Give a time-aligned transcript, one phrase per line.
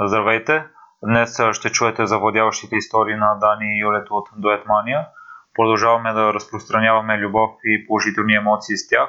[0.00, 0.64] Здравейте!
[1.04, 5.06] Днес ще чуете завладяващите истории на Дани и Юлето от Дуетмания.
[5.54, 9.08] Продължаваме да разпространяваме любов и положителни емоции с тях.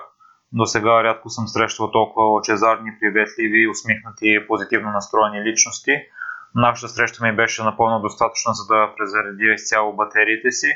[0.54, 5.92] До сега рядко съм срещал толкова лъчезарни, приветливи, усмихнати и позитивно настроени личности.
[6.56, 10.72] Нашата среща ми беше напълно достатъчна, за да презаредя изцяло батериите си.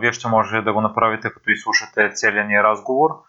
[0.00, 3.10] Вие ще можете да го направите, като изслушате целия ни разговор–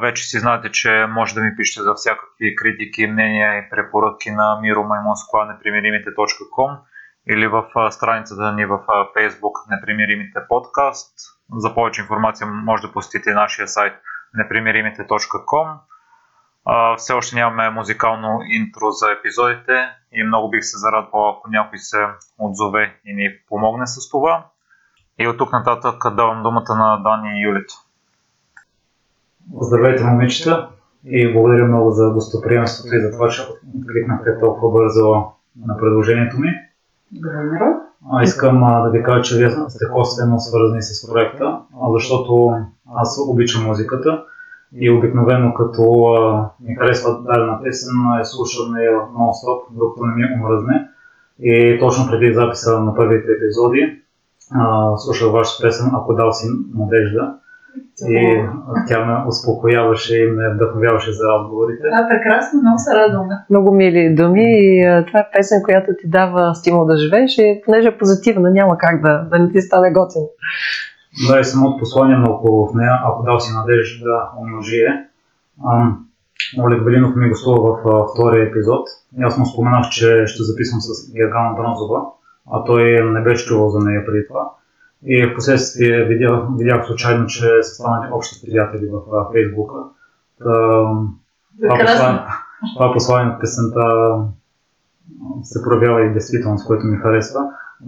[0.00, 4.60] вече си знаете, че може да ми пишете за всякакви критики, мнения и препоръки на
[4.62, 6.78] miromaimonskla.neprimиримите.com
[7.30, 8.78] или в страницата ни в
[9.16, 11.14] Facebook Непримиримите подкаст.
[11.56, 13.94] За повече информация може да посетите нашия сайт
[14.34, 15.78] непримиримите.com.
[16.96, 22.06] Все още нямаме музикално интро за епизодите и много бих се зарадвал, ако някой се
[22.38, 24.46] отзове и ни помогне с това.
[25.18, 27.74] И от тук нататък давам думата на Дани и Юлито.
[29.52, 30.68] Здравейте, момичета,
[31.06, 33.42] и благодаря много за гостоприемството и за това, че
[33.92, 35.24] кликнахте толкова бързо
[35.66, 36.48] на предложението ми.
[38.10, 41.60] А, искам да ви кажа, че вие сте косвено свързани с проекта,
[41.92, 42.54] защото
[42.94, 44.24] аз обичам музиката
[44.74, 45.82] и обикновено като
[46.60, 50.88] ми харесва дадена песен, я слушам я нон-стоп, докато не ми омръзне.
[51.40, 54.02] И точно преди записа на първите епизоди
[54.96, 57.34] слушах вашата песен Ако дал си надежда
[58.08, 58.44] и
[58.88, 61.82] тя ме успокояваше и ме вдъхновяваше за разговорите.
[61.82, 63.34] Да, прекрасно, много се радваме.
[63.50, 67.88] Много мили думи и това е песен, която ти дава стимул да живееш и понеже
[67.88, 70.22] е позитивна, няма как да, да не ти стане готин.
[71.28, 75.08] Да, и самото послание много в нея, ако дал си надежда да умножи е.
[76.64, 78.86] Олег Велинов ми гостува в втория епизод.
[79.22, 82.00] Аз му споменах, че ще записвам с Гергана Бронзова,
[82.52, 82.82] а той
[83.12, 84.50] не беше чувал за нея преди това.
[85.06, 89.78] И в последствие видях, видях случайно, че са станали общи приятели в Фейсбука.
[91.62, 92.20] Това послание,
[92.76, 93.82] това послание от песента
[95.42, 97.40] се проявява и действителност, което ми харесва.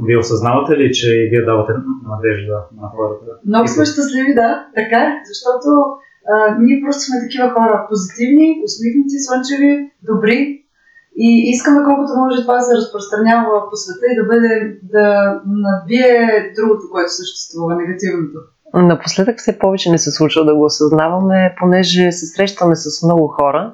[0.07, 1.73] Вие осъзнавате ли, че и вие давате
[2.09, 3.25] надежда на хората?
[3.47, 5.69] Много сме щастливи, да, така е, защото
[6.33, 10.66] а, ние просто сме такива хора, позитивни, усмихнати, слънчеви, добри,
[11.19, 15.07] и искаме колкото може това да се разпространява по света и да бъде, да
[15.47, 18.39] надвие другото, което съществува, негативното.
[18.75, 23.73] Напоследък все повече не се случва да го осъзнаваме, понеже се срещаме с много хора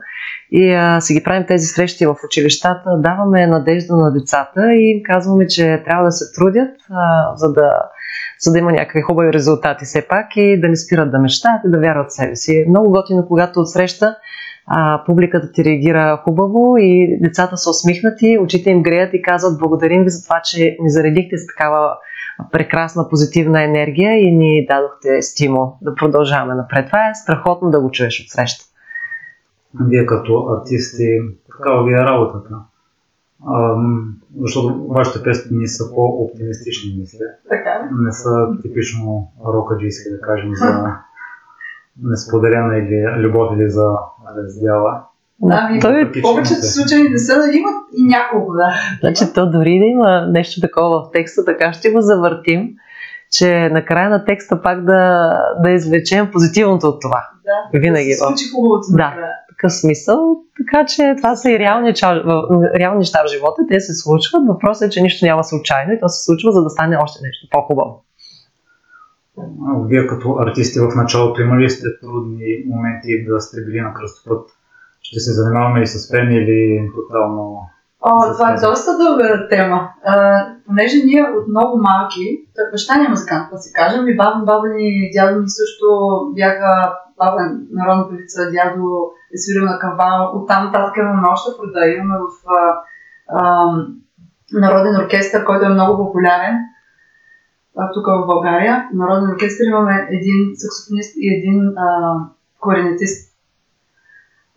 [0.51, 5.01] и а, си ги правим тези срещи в училищата, даваме надежда на децата и им
[5.05, 7.71] казваме, че трябва да се трудят, а, за, да,
[8.41, 11.71] за да има някакви хубави резултати все пак и да не спират да мечтаят и
[11.71, 12.65] да вярват в себе си.
[12.69, 14.17] Много готино, когато отсреща
[14.67, 20.03] а, публиката ти реагира хубаво и децата са усмихнати, очите им греят и казват благодарим
[20.03, 21.95] ви за това, че ни заредихте с такава
[22.53, 26.87] прекрасна позитивна енергия и ни дадохте стимул да продължаваме напред.
[26.87, 28.65] Това е страхотно да го чуеш от среща.
[29.81, 31.19] Вие като артисти,
[31.51, 32.55] такава ви е работата.
[33.55, 37.25] Ам, защото вашите песни са по-оптимистични, мисля.
[37.49, 37.89] Така.
[37.93, 40.97] Не са типично рокаджийски, да кажем, за
[42.03, 43.87] несподелена или любов или за
[44.37, 45.03] раздяла.
[45.51, 46.13] Ами, той...
[46.23, 48.75] повечето случаи не са, имат и няколко, да.
[49.01, 52.69] Значи, то дори да има нещо такова в текста, така ще го завъртим,
[53.31, 55.33] че накрая на текста пак да,
[55.63, 57.29] да извлечем позитивното от това.
[57.45, 58.09] Да, Винаги.
[58.09, 59.15] Да се случи хубавото да,
[59.49, 60.37] такъв смисъл.
[60.57, 61.95] Така че това са и реални,
[62.79, 63.63] реални неща в живота.
[63.69, 64.43] Те се случват.
[64.49, 67.47] Въпросът е, че нищо няма случайно и то се случва, за да стане още нещо
[67.51, 68.05] по-хубаво.
[69.89, 74.51] Вие като артисти в началото имали сте трудни моменти да сте били на кръстопът?
[75.03, 77.69] Ще се занимаваме и с пен или тотално...
[78.01, 79.89] О, това е доста дълга тема.
[80.05, 84.69] А, понеже ние от много малки, баща няма музикант, да се кажем, и баба, баба
[84.69, 85.87] ни, дядо ни също
[86.35, 87.39] бяха баба
[87.73, 88.85] народна певица, дядо
[89.35, 92.81] е свирил на кавал, оттам нататък имаме още в рода, имаме в а,
[93.29, 93.67] а,
[94.53, 96.59] народен оркестър, който е много популярен
[97.95, 102.15] тук в България, Народен оркестър имаме един саксофонист и един а,
[102.61, 103.33] коренетист.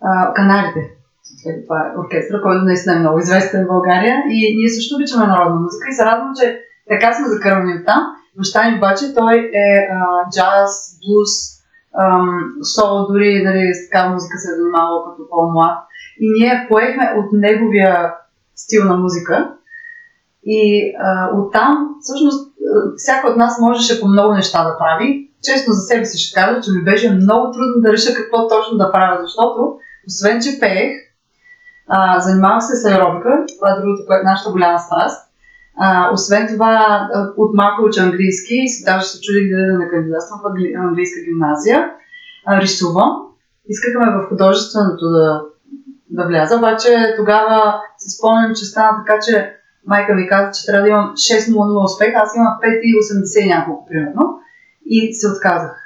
[0.01, 0.91] А, канарите.
[1.65, 4.23] Това е оркестър, който наистина е много известен в България.
[4.29, 8.01] И ние също обичаме народна музика и се радвам, че така сме закървани от там.
[8.37, 11.29] Баща ми обаче той е а, джаз, блуз,
[11.99, 12.29] ам,
[12.75, 15.77] соло, дори нали, с такава музика се е занимавал като по-млад.
[16.19, 18.13] И ние поехме от неговия
[18.55, 19.53] стил на музика.
[20.43, 22.54] И а, оттам, всъщност,
[22.97, 25.29] всяка от нас можеше по много неща да прави.
[25.43, 28.77] Честно за себе си ще кажа, че ми беше много трудно да реша какво точно
[28.77, 29.77] да правя, защото
[30.07, 30.91] освен, че пеех,
[31.87, 35.21] а, занимавах се с аеробика, това е другото, което е нашата голяма страст.
[35.77, 37.07] А, освен това,
[37.37, 40.45] от малко уча английски и даже се чудих да не кандидатствам в
[40.87, 41.91] английска гимназия.
[42.45, 43.11] А, рисувам.
[43.67, 45.41] Искахме в художественото да
[46.09, 49.55] да вляза, обаче тогава се спомням, че стана така, че
[49.87, 54.39] майка ми каза, че трябва да имам 6.00 успех, аз имам 5.80 няколко примерно
[54.85, 55.85] и се отказах.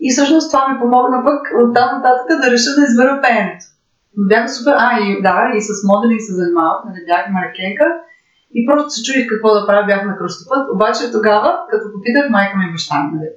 [0.00, 3.64] И всъщност това ми помогна пък от там нататък да реша да избера пеенето.
[4.16, 7.86] Бях супер, а и да, и с модели се занимавах, нали, бях маркенка
[8.54, 10.74] и просто се чудих какво да правя, бях на кръстопът.
[10.74, 13.28] Обаче тогава, като попитах майка ми и баща нали,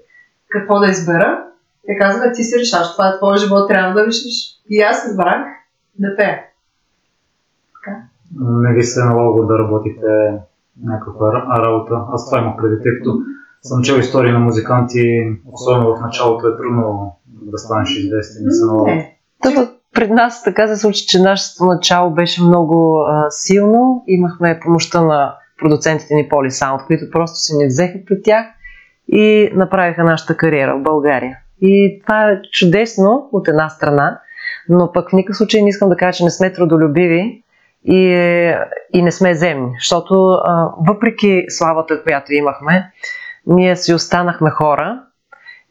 [0.49, 1.43] какво да избера,
[1.85, 4.35] те казаха, ти си решаш, това е твоя живот, трябва да решиш.
[4.69, 5.45] И аз избрах
[5.99, 6.39] да пея.
[8.39, 10.39] Не ви се е налагало да работите
[10.83, 11.33] някаква
[11.63, 12.01] работа.
[12.11, 13.17] Аз това имах преди, тъй като
[13.61, 18.65] съм чел истории на музиканти, особено в началото е трудно да станеш известен и се
[18.65, 19.05] налага.
[19.93, 24.03] Пред нас така се случи, че нашето начало беше много а, силно.
[24.07, 28.45] Имахме помощта на продуцентите ни Поли Sound, които просто си ни взеха при тях
[29.07, 31.37] и направиха нашата кариера в България.
[31.61, 34.19] И това е чудесно от една страна,
[34.69, 37.43] но пък в никакъв случай не искам да кажа, че не сме трудолюбиви
[37.85, 38.03] и,
[38.93, 42.91] и не сме земни, защото а, въпреки славата, която имахме,
[43.47, 45.03] ние си останахме хора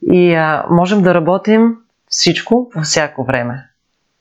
[0.03, 1.77] и а, можем да работим
[2.09, 3.67] всичко по всяко време.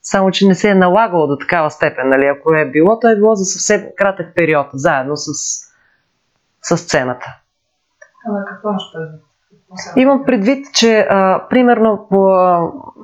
[0.02, 2.08] Само, че не се е налагало до такава степен.
[2.08, 2.26] Нали?
[2.26, 5.32] Ако е било, то е било за съвсем кратък период, заедно с,
[6.62, 7.26] с сцената.
[8.28, 9.29] Ама какво се-
[9.96, 12.18] Имам предвид, че а, примерно по,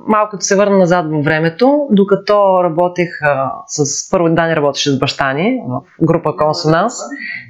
[0.07, 4.09] малко да се върна назад във времето, докато работех а, с...
[4.11, 6.93] Първо Дани работеше с баща ни в група Консонанс.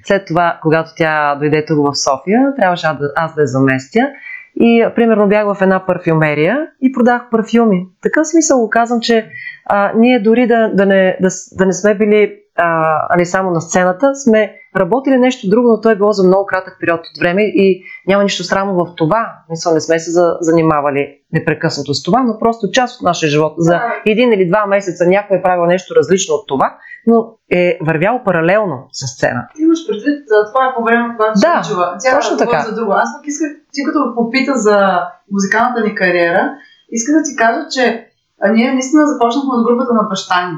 [0.05, 4.09] След това, когато тя дойде тук в София, трябваше аз да, аз да я заместя.
[4.55, 7.87] И а, примерно бях в една парфюмерия и продах парфюми.
[8.03, 9.29] Такъв смисъл го казвам, че
[9.65, 13.61] а, ние дори да, да, не, да, да не сме били а, али само на
[13.61, 17.41] сцената, сме работили нещо друго, но то е било за много кратък период от време
[17.43, 19.31] и няма нищо странно в това.
[19.49, 23.53] Мисля, не сме се за- занимавали непрекъснато с това, но просто част от нашия живот.
[23.57, 26.75] За един или два месеца някой е правил нещо различно от това,
[27.07, 29.47] но е вървял паралелно с сцената.
[29.55, 30.19] Ти имаш предвид,
[30.53, 31.95] това е по време, когато Да, се учила.
[31.99, 32.59] Тя точно така.
[32.59, 32.91] за друго.
[32.93, 35.01] Аз пък исках, ти като попита за
[35.31, 36.51] музикалната ни кариера,
[36.91, 38.07] исках да ти кажа, че
[38.53, 40.57] ние наистина започнахме от групата на баща ни,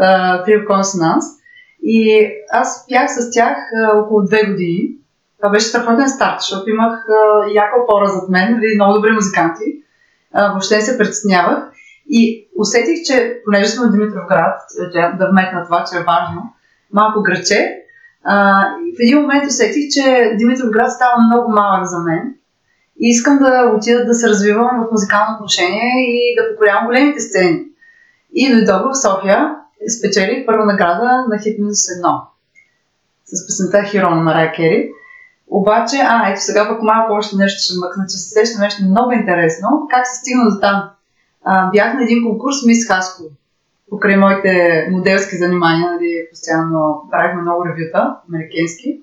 [0.00, 1.36] а, Consonance.
[1.82, 3.56] И аз пях с тях
[3.94, 4.88] около две години.
[5.38, 9.64] Това беше страхотен старт, защото имах а, яка зад мен, нали, много добри музиканти.
[10.34, 11.70] Въобще не се притеснявах.
[12.08, 14.60] И усетих, че понеже сме в Димитровград,
[14.94, 16.42] е, да вметна това, че е важно,
[16.92, 17.76] малко граче,
[18.96, 22.34] в един момент усетих, че Димитровград става много малък за мен.
[23.00, 27.64] И искам да отида да се развивам в музикално отношение и да покорявам големите сцени.
[28.34, 32.20] И дойдох в София, и спечелих първа награда на Hit Music 1
[33.24, 34.90] с песента Hero на Марая Кери.
[35.50, 39.12] Обаче, а, ето сега пък малко още нещо ще мъкна, че се сещам нещо много
[39.12, 39.68] интересно.
[39.90, 40.90] Как се стигна до там?
[41.44, 43.22] А, бях на един конкурс Мис Хаско.
[43.90, 49.00] Покрай моите моделски занимания, нали, постоянно правихме много ревюта, американски.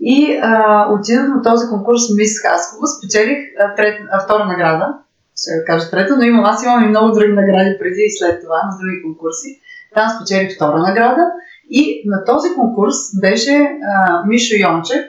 [0.00, 4.98] И а, отидох на този конкурс Мис Хасково, спечелих а, трет, а, втора награда,
[5.36, 8.56] ще кажа трета, но имам, аз имам и много други награди преди и след това,
[8.56, 9.60] на други конкурси.
[9.94, 11.22] Там спечелих втора награда
[11.70, 15.04] и на този конкурс беше а, Мишо Йончев,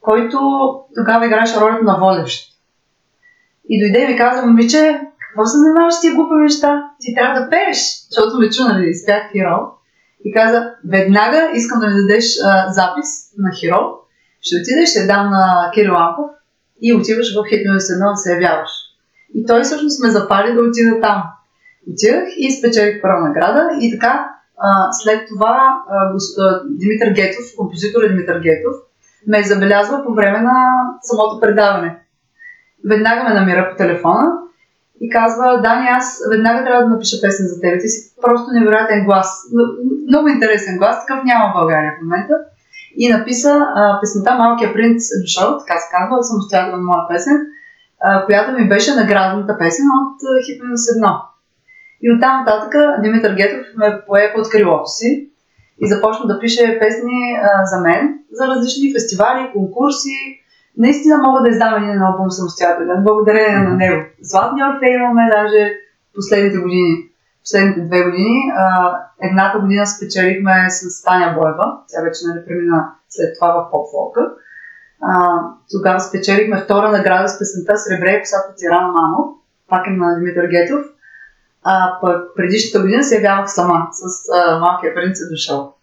[0.00, 0.38] който
[0.94, 2.46] тогава играеше ролята на водещ.
[3.68, 6.90] И дойде и ми каза, момиче, какво се занимаваш с тия глупави неща?
[7.00, 7.78] Ти трябва да пееш,
[8.10, 9.72] защото ме чу, нали, спях Хиро.
[10.24, 13.06] И каза, веднага искам да ми дадеш а, запис
[13.38, 14.00] на Хиро.
[14.40, 16.30] Ще отидеш, ще дам на Кирил Лампов
[16.82, 18.70] и отиваш в News 1 да се явяваш.
[19.34, 21.22] И той всъщност ме запали да отида там.
[21.88, 27.44] Отидах и спечелих първа награда и така а, след това а, гос- а, Димитър Гетов,
[27.56, 28.74] композитор Димитър Гетов,
[29.26, 30.54] ме е забелязва по време на
[31.02, 31.98] самото предаване.
[32.84, 34.32] Веднага ме намира по телефона
[35.00, 37.80] и казва, Дани, аз веднага трябва да напиша песен за теб.
[37.80, 39.42] Ти си просто невероятен глас.
[40.08, 42.34] Много интересен глас, такъв няма в България в момента.
[42.96, 47.36] И написа а, песента Малкия принц е дошъл, така се казва, самостоятелна моя песен,
[48.00, 50.20] а, която ми беше наградната песен от
[50.62, 51.20] Minus 1.
[52.02, 55.30] И оттам нататък Димитър Гетов ме пое под крилото си
[55.80, 60.18] и започна да пише песни а, за мен, за различни фестивали, конкурси.
[60.78, 64.02] Наистина мога да издам един албум самостоятелен, благодарение на него.
[64.20, 65.72] Златни орфей имаме даже
[66.14, 66.94] последните години.
[67.44, 68.52] Последните две години.
[68.56, 71.78] А, едната година спечелихме с Таня Боева.
[71.88, 74.20] Тя вече нали премина след това в поп-фолка.
[75.70, 79.36] Тогава спечелихме втора награда с песента Сребре и косата Тирана Мамо,
[79.68, 80.80] пак е на Димитър Гетов.
[81.64, 85.74] А пък предишната година се явявах сама с а, малкия принц е дошъл.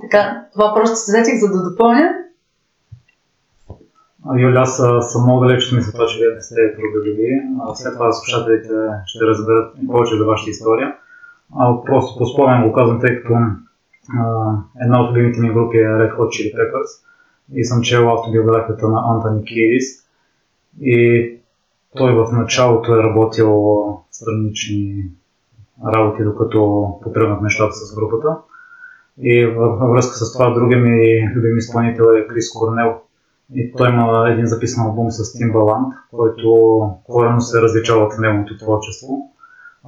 [0.00, 2.14] Така, това просто се взетих за да допълня.
[4.36, 7.28] Юли, аз съм много далеч от мисля това, че вие не сте трудолюби.
[7.74, 8.74] След това слушателите
[9.06, 10.94] ще разберат повече за вашата история.
[11.58, 13.34] А, просто по спомен го казвам, тъй като
[14.18, 16.90] а, една от любимите ми групи е Red Hot Chili Peppers
[17.54, 19.84] и съм чел автобиографията на Антони Кирис
[20.80, 21.41] и
[21.96, 23.52] той в началото е работил
[24.10, 25.04] странични
[25.94, 28.36] работи, докато потръгнат нещата с групата.
[29.18, 32.94] И във връзка с това, другия ми любим изпълнител е Крис Корнел.
[33.54, 39.32] И той има един записан албум с Timbaland, който коренно се различава от неговото творчество.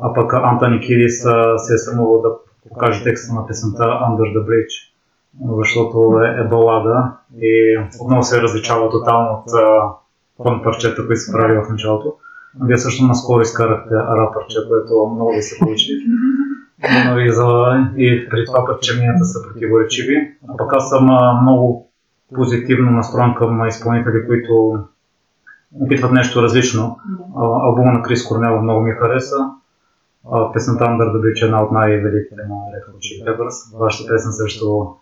[0.03, 1.23] А пък Антони Кирис
[1.57, 2.29] се е срамувал да
[2.69, 4.93] покаже текста на песента Under the Bridge,
[5.59, 9.45] защото е, е балада и отново се различава тотално от
[10.43, 12.15] фон парчета, които са правили в началото.
[12.63, 15.93] Вие също наскоро изкарахте ара парче, което много да се получи.
[17.19, 17.45] И, за,
[17.97, 20.37] и при това мненията са противоречиви.
[20.49, 21.05] А пък аз съм
[21.43, 21.91] много
[22.35, 24.79] позитивно настроен към изпълнители, които
[25.81, 26.99] опитват нещо различно.
[27.37, 29.37] Албума на Крис Корнелов много ми хареса.
[30.53, 33.79] Песента Under the Bridge е една от най-великите на Red Hot Chili.
[33.79, 34.97] Вашата песен също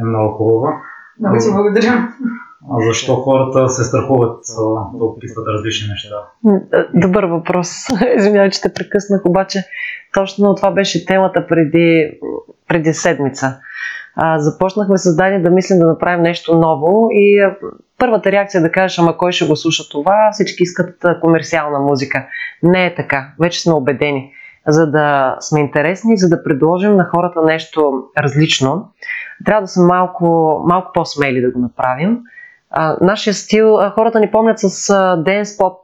[0.00, 0.82] е много хубава.
[1.20, 2.08] Много ти благодаря.
[2.86, 4.44] Защо хората се страхуват
[4.94, 6.16] да опитват различни неща?
[6.94, 7.68] Добър въпрос.
[8.16, 9.64] Извинявай, че те прекъснах, обаче
[10.14, 12.18] точно това беше темата преди,
[12.68, 13.60] преди седмица.
[14.16, 17.56] А, започнахме с Дани да мислим да направим нещо ново и а,
[17.98, 22.26] първата реакция е да кажеш, ама кой ще го слуша това, всички искат комерциална музика.
[22.62, 24.32] Не е така, вече сме убедени.
[24.66, 28.88] За да сме интересни, за да предложим на хората нещо различно,
[29.44, 30.24] трябва да сме малко,
[30.66, 32.18] малко по-смели да го направим.
[32.70, 34.94] А, нашия стил, а, хората ни помнят с
[35.24, 35.78] денс поп,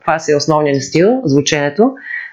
[0.00, 1.92] това си е основният стил, звученето,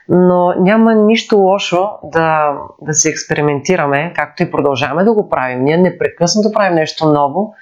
[0.09, 5.63] но няма нищо лошо да, да се експериментираме, както и продължаваме да го правим.
[5.63, 7.53] Ние непрекъснато правим нещо ново.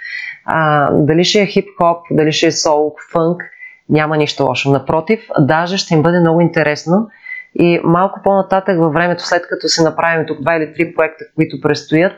[0.45, 3.43] А, дали ще е хип-хоп, дали ще е сол, фънк,
[3.89, 4.71] няма нищо лошо.
[4.71, 7.07] Напротив, даже ще им бъде много интересно
[7.55, 11.61] и малко по-нататък във времето, след като се направим тук два или три проекта, които
[11.61, 12.13] предстоят,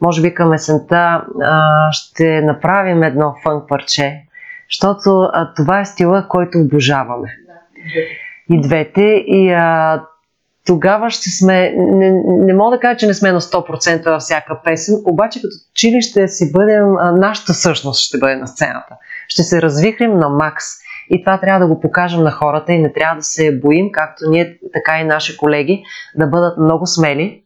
[0.00, 4.22] може би към есента а, ще направим едно фънк парче,
[4.70, 7.28] защото а, това е стила, който обожаваме.
[8.50, 9.02] И двете.
[9.26, 10.02] И а,
[10.66, 14.60] тогава ще сме, не, не мога да кажа, че не сме на 100% във всяка
[14.64, 18.96] песен, обаче като чили ще си бъдем, а, нашата същност ще бъде на сцената.
[19.28, 20.64] Ще се развихрим на макс.
[21.10, 24.30] И това трябва да го покажем на хората и не трябва да се боим, както
[24.30, 25.84] ние, така и наши колеги,
[26.16, 27.43] да бъдат много смели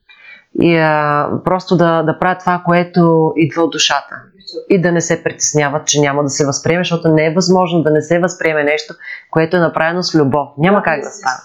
[0.61, 4.23] и а, просто да, да правят това, което идва от душата.
[4.71, 7.90] И да не се притесняват, че няма да се възприеме, защото не е възможно да
[7.90, 8.95] не се възприеме нещо,
[9.31, 10.49] което е направено с любов.
[10.59, 11.37] Няма как да стане.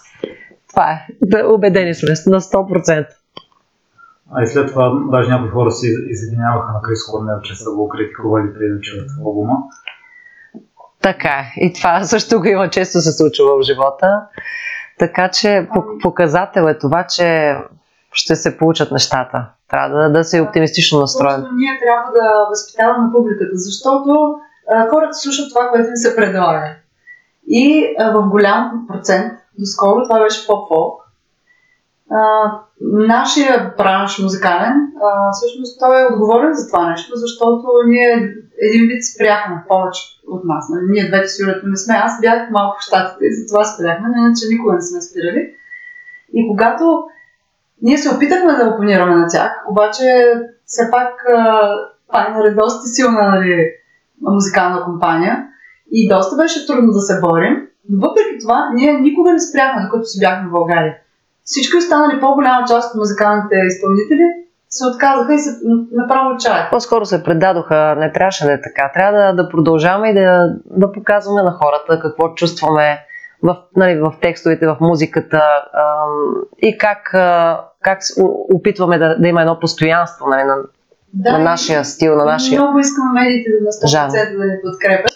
[0.70, 1.08] Това е.
[1.22, 3.08] Да, убедени сме на 100%.
[4.32, 7.90] А и след това даже някои хора си извиняваха на Крис Корнел, че са го
[7.90, 9.58] критикували преди да чуят албума.
[11.02, 11.54] Така е.
[11.56, 14.22] И това също го има често се случва в живота.
[15.00, 15.68] Така че
[16.02, 17.56] показател е това, че
[18.14, 19.46] ще се получат нещата.
[19.70, 21.42] Трябва да, да се оптимистично настроен.
[21.42, 24.36] Точно ние трябва да възпитаваме публиката, защото
[24.72, 26.76] а, хората слушат това, което им се предлага.
[27.48, 31.04] И а, в голям процент, доскоро това беше поп-фолк,
[32.82, 39.02] нашия бранш музикален, а, всъщност той е отговорен за това нещо, защото ние един вид
[39.14, 40.70] спряхме повече от нас.
[40.70, 40.86] Нали?
[40.90, 41.94] Ние двете си не сме.
[41.98, 45.54] Аз бях малко в щатите и затова спряхме, иначе никога не сме спирали.
[46.34, 47.04] И когато
[47.84, 50.34] ние се опитахме да опонираме на тях, обаче
[50.66, 51.10] все пак
[52.12, 53.66] Пайнер е доста силна нали,
[54.22, 55.48] музикална компания
[55.92, 57.68] и доста беше трудно да се борим.
[57.90, 60.96] Но въпреки това, ние никога не спряхме, докато си бяхме в България.
[61.44, 64.26] Всички останали по-голяма част от музикалните изпълнители
[64.70, 65.50] се отказаха и се
[65.92, 66.70] направо чая.
[66.72, 68.92] По-скоро се предадоха, не трябваше да е така.
[68.94, 73.00] Трябва да, да продължаваме и да, да показваме на хората какво чувстваме
[73.44, 75.42] в, нали, в текстовете, в музиката
[75.74, 76.06] а,
[76.62, 78.00] и как, а, как
[78.54, 80.56] опитваме да, да има едно постоянство нали, на,
[81.14, 82.62] да, на нашия стил, на нашия.
[82.62, 85.12] Много искаме медиите да на 100% да ни подкрепят,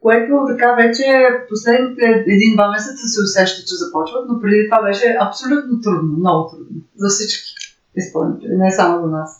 [0.00, 1.04] което така вече
[1.48, 6.82] последните един-два месеца се усеща, че започват, но преди това беше абсолютно трудно, много трудно
[6.96, 7.54] за всички
[7.96, 9.38] изпълнители, не само за нас.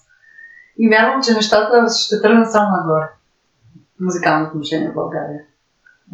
[0.79, 3.09] И вярвам, че нещата ще тръгнат само нагоре.
[4.01, 5.41] Музикално отношение в България.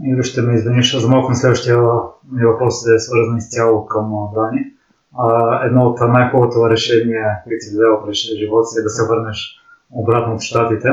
[0.04, 1.78] Или ще ме извиниш за малко на следващия
[2.32, 4.64] ми въпрос да е свързан изцяло към Дани.
[5.18, 9.38] А, едно от най-хубавото решение, които си взел през живота си е да се върнеш
[9.90, 10.88] обратно от щатите.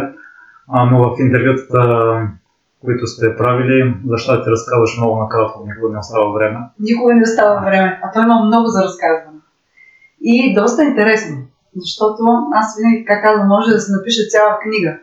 [0.68, 1.82] А, но в интервютата,
[2.86, 6.60] които сте правили, за щатите разказваш много накратко, никога не остава време.
[6.80, 9.40] Никога не остава време, а той има много за разказване.
[10.22, 11.38] И доста интересно,
[11.76, 14.98] защото аз винаги, как казвам, може да се напише цяла книга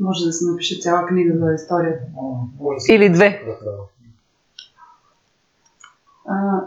[0.00, 2.02] Може да се напише цяла книга за историята.
[2.88, 3.42] Или две.
[6.28, 6.60] А,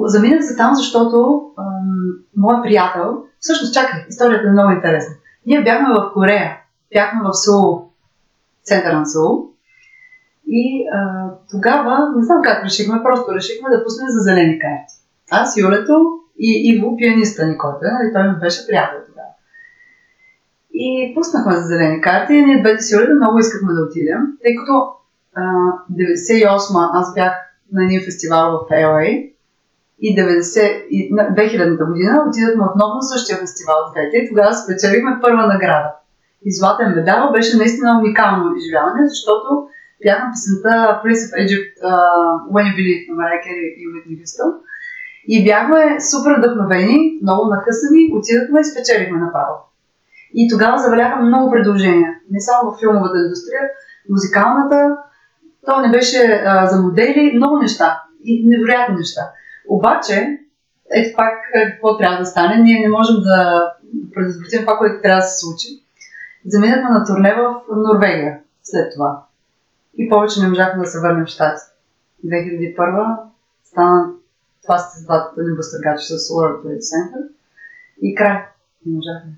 [0.00, 5.14] заминах за там, защото ам, моят приятел, всъщност чакай, историята е много интересна.
[5.46, 6.56] Ние бяхме в Корея,
[6.94, 7.90] бяхме в Сеул,
[8.62, 9.50] центъра на Сеул.
[10.46, 14.94] И а, тогава, не знам как решихме, просто решихме да пуснем за зелени карти.
[15.30, 16.04] Аз, Юлето
[16.38, 18.98] и Иво, пианиста ни, който е, нали, той ми беше приятел.
[20.74, 24.56] И пуснахме за зелени карти и ние двете с Юлето много искахме да отидем, тъй
[24.56, 24.86] като
[25.34, 25.42] а,
[25.92, 27.32] 98 аз бях
[27.72, 29.32] на един фестивал в LA
[30.00, 35.18] и 90, и, на 2000 година отидахме отново на същия фестивал двете и тогава спечелихме
[35.22, 35.90] първа награда.
[36.44, 39.68] И златен медал беше наистина уникално изживяване, защото
[40.04, 44.50] бяхме песента Prince of Egypt uh, When You Believe на Mariah Carey и Whitney Houston.
[45.28, 49.54] И бяхме супер вдъхновени, много накъсани, отидахме и спечелихме направо.
[50.34, 52.14] И тогава заваляха много предложения.
[52.30, 53.60] Не само в филмовата индустрия,
[54.10, 54.96] музикалната,
[55.66, 58.02] то не беше а, за модели, много неща.
[58.24, 59.20] И невероятни неща.
[59.68, 60.38] Обаче,
[60.94, 63.62] ето пак какво трябва да стане, ние не можем да
[64.14, 65.68] предотвратим това, което трябва да се случи.
[66.46, 69.22] Заминахме на турне в Норвегия след това.
[69.98, 71.66] И повече не можахме да се върнем в Штатите.
[72.26, 73.16] 2001
[73.64, 74.10] стана
[74.62, 77.28] това с датата ни възтъргачи с Trade Center
[78.02, 78.44] и край.
[78.86, 79.32] Не можахме.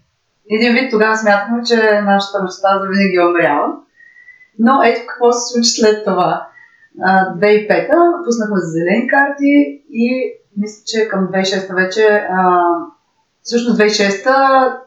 [0.51, 3.67] Един вид тогава смятахме, че нашата мечта за винаги е умряла.
[4.59, 6.49] Но ето какво се случи след това.
[6.99, 12.63] 2005 пуснахме за зелени карти и мисля, че към 2006 вече, а,
[13.43, 14.79] всъщност 2006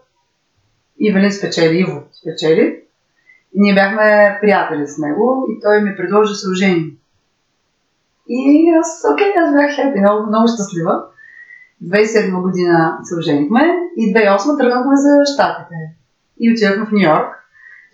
[1.00, 2.82] Ивелин спечели, Иво спечели.
[3.54, 6.98] И ние бяхме приятели с него и той ми предложи да.
[8.30, 11.04] И аз, окей, аз бях хепи, много, много щастлива.
[11.84, 13.62] 2007 година се оженихме
[13.98, 15.76] и 2008 тръгнахме за Штатите.
[16.40, 17.40] И отидахме в Нью Йорк.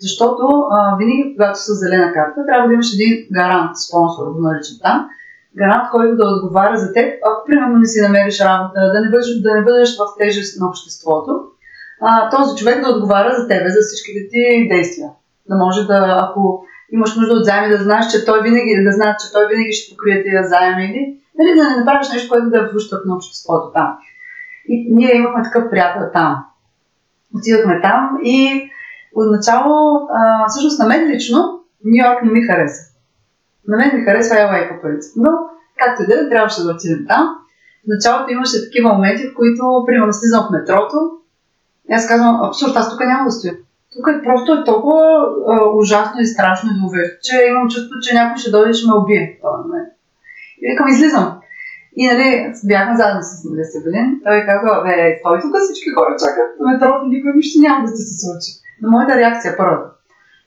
[0.00, 4.76] Защото а, винаги, когато са зелена карта, трябва да имаш един гарант, спонсор, го наричам
[4.82, 5.08] там,
[5.56, 9.26] гарант, който да отговаря за теб, ако примерно не си намериш работа, да не бъдеш,
[9.42, 11.32] да не бъдеш в тежест на обществото,
[12.00, 15.08] а, този човек да отговаря за тебе, за всичките ти действия.
[15.48, 19.16] Да може да, ако имаш нужда от заеми, да знаеш, че той винаги, да знаеш,
[19.22, 22.58] че той винаги ще покрие тия заеми или нали, да не направиш нещо, което да
[22.58, 23.98] е в на обществото там.
[24.68, 26.44] И ние имахме такъв приятел там.
[27.34, 28.70] Отидохме там и
[29.14, 32.82] отначало, а, всъщност на мен лично, Нью Йорк не ми хареса.
[33.68, 35.12] На мен ми харесва LA по принцип.
[35.16, 35.30] Но,
[35.78, 37.36] както и да е, трябваше да отидем там.
[37.84, 40.96] В началото имаше такива моменти, в които, примерно, слизам в метрото.
[41.90, 43.54] И аз казвам, абсурд, аз тук няма да стоя.
[43.96, 45.02] Тук е просто е толкова
[45.48, 48.88] а, ужасно и страшно и зловещо, че имам чувство, че някой ще дойде и ще
[48.88, 49.88] ме убие в този момент.
[50.62, 51.40] И викам, излизам.
[51.96, 54.20] И нали, бяхме заедно с нали, Севелин.
[54.24, 58.04] Той казва, бе, той тук всички хора чакат на метрото, никой нищо няма да се
[58.22, 58.50] случи
[58.82, 59.88] на моята реакция първата.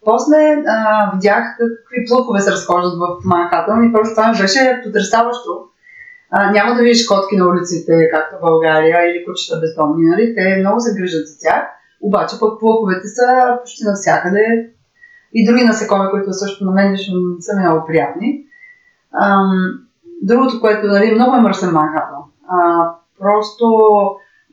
[0.06, 5.52] После а, видях какви плъхове се разхождат в Манхатън и просто това беше потрясаващо.
[6.32, 10.36] А, няма да видиш котки на улиците, както в България, или кучета бездомни, нали?
[10.36, 11.63] Те много се грижат за тях.
[12.02, 14.69] Обаче пък плъховете са почти навсякъде.
[15.34, 18.43] И други насекоми, които също на мен лично са ми много приятни.
[19.22, 19.52] Ам,
[20.21, 22.23] другото, което нали, много е мръсен Манхатън.
[23.19, 23.65] просто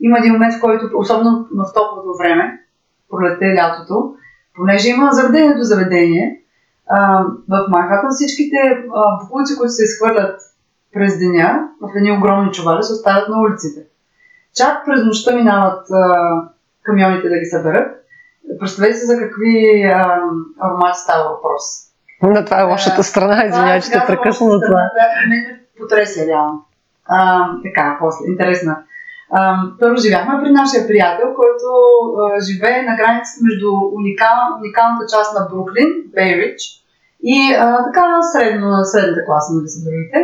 [0.01, 2.63] има един момент, в който, особено в топлото време,
[3.09, 4.13] пролетта и лятото,
[4.55, 6.41] понеже има заведение до заведение,
[6.89, 8.57] а, в Манхатън всичките
[9.23, 10.41] букулици, които се изхвърлят
[10.93, 13.81] през деня в едни огромни чували, се оставят на улиците.
[14.55, 16.31] Чак през нощта минават а,
[16.83, 17.97] камионите да ги съберат.
[18.59, 20.21] Представете се за какви а,
[20.59, 21.86] аромати става въпрос.
[22.23, 24.89] Но това е лошата страна, извинявай, че те прекъсна за това.
[25.29, 26.65] Мен потресе реално.
[27.63, 28.77] Така, после, интересна.
[29.79, 31.67] Първо живяхме при нашия приятел, който
[32.21, 36.61] а, живее на границата между уникал, уникалната част на Бруклин, Бейридж,
[37.23, 40.19] и а, така средно, средната класа, нали са другите.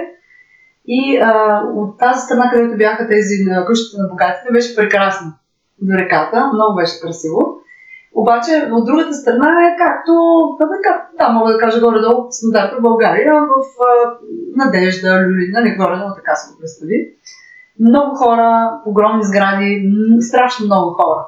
[0.87, 5.33] И а, от тази страна, където бяха тези на къщите на богатите, беше прекрасно
[5.81, 7.62] до реката, много беше красиво.
[8.15, 10.13] Обаче от другата страна е както,
[10.59, 14.11] така, да, мога да кажа горе-долу стандарта в България, в а,
[14.55, 17.13] Надежда, Люлина, не горе-долу така се го представи
[17.79, 21.27] много хора, огромни сгради, страшно много хора.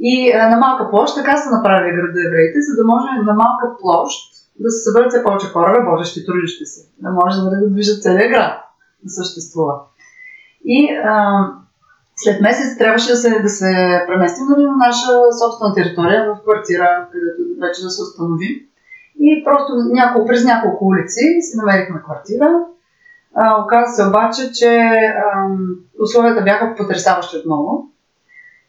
[0.00, 3.76] И а, на малка площ така са направили града евреите, за да може на малка
[3.80, 8.02] площ да се съберат все повече хора, работещи, трудещи се, да може да, да движат
[8.02, 8.52] целият град
[9.02, 9.74] да съществува.
[10.64, 11.46] И а,
[12.16, 17.08] след месец трябваше да се, да се преместим нали, на наша собствена територия, в квартира,
[17.12, 18.56] където вече да се установим.
[19.20, 22.60] И просто няколко, през няколко улици си намерихме квартира,
[23.34, 25.48] а, оказа се обаче, че а,
[26.02, 27.90] условията бяха потрясаващи отново.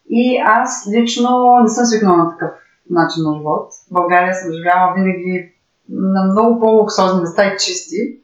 [0.09, 1.29] И аз лично
[1.63, 2.51] не съм свикнала на такъв
[2.89, 3.71] начин на живот.
[3.73, 5.53] В България съм живяла винаги
[5.89, 8.19] на много по-луксозни места и чисти.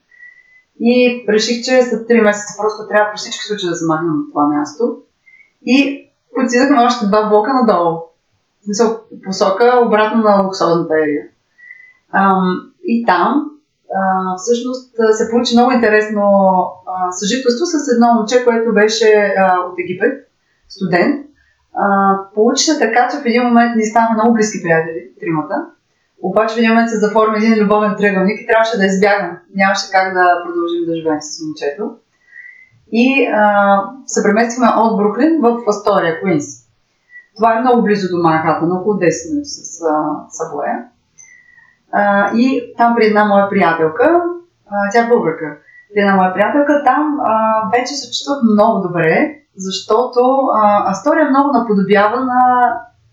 [0.80, 4.24] И реших, че след 3 месеца просто трябва при всички случаи да се махна на
[4.32, 4.98] това място.
[5.66, 6.10] И
[6.44, 8.00] отидахме още два блока надолу.
[8.80, 11.24] В посока обратно на луксозната ерия.
[12.84, 13.46] И там
[13.96, 16.22] а, всъщност се получи много интересно
[16.88, 20.14] а, съжителство с едно момче, което беше а, от Египет,
[20.70, 21.26] студент.
[21.76, 25.66] А, получи се така, че в един момент ни станаха много близки приятели, тримата.
[26.22, 29.38] Обаче в един момент се заформи един любовен триъгълник и трябваше да избягам.
[29.56, 31.84] Нямаше как да продължим да живеем с момчето.
[32.92, 36.46] И а, се преместихме от Бруклин в Астория, Куинс.
[37.36, 39.84] Това е много близо до Манхатън, около 10 минути с
[40.30, 40.86] Сабоя.
[42.36, 44.24] и там при една моя приятелка,
[44.72, 45.58] а, тя е българка,
[45.94, 50.20] при една моя приятелка, там а, вече се чувстват много добре, защото
[50.54, 52.42] а, Астория много наподобява на,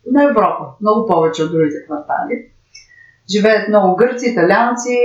[0.07, 2.47] на Европа, много повече от другите квартали.
[3.31, 4.99] Живеят много гърци, италианци,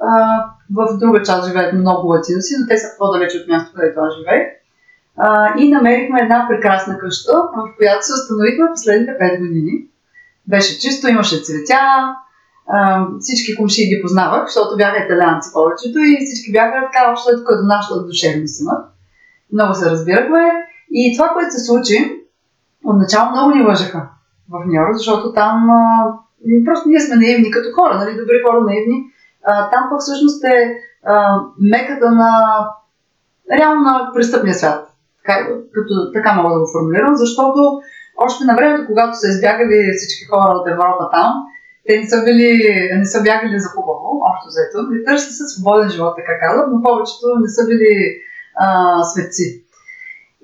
[0.00, 4.14] а, в друга част живеят много латиноси, но те са по-далече от място, където аз
[4.18, 4.46] живея.
[5.58, 9.72] и намерихме една прекрасна къща, в която се установихме последните 5 години.
[10.46, 12.16] Беше чисто, имаше цветя,
[12.68, 17.62] а, всички комши ги познавах, защото бяха италианци повечето и всички бяха така още като
[17.62, 18.84] нашата душевност имат.
[19.52, 20.52] Много се разбирахме.
[20.90, 22.22] И това, което се случи,
[22.84, 24.08] отначало много ни лъжаха
[24.50, 26.12] в Нью-Йорк, защото там а,
[26.64, 29.04] просто ние сме наивни като хора, нали, добри хора наивни.
[29.46, 30.74] Там пък всъщност е
[31.60, 32.30] меката на
[33.58, 34.88] реално на престъпния свят.
[35.26, 37.80] Така, като, така мога да го формулирам, защото
[38.16, 41.32] още на времето, когато са избягали всички хора от Европа там,
[41.86, 42.52] те не са, били,
[42.98, 46.82] не са бягали за хубаво, общо взето, и търсят се свободен живот, така казват, но
[46.82, 48.16] повечето не са били
[48.56, 49.64] а, светци.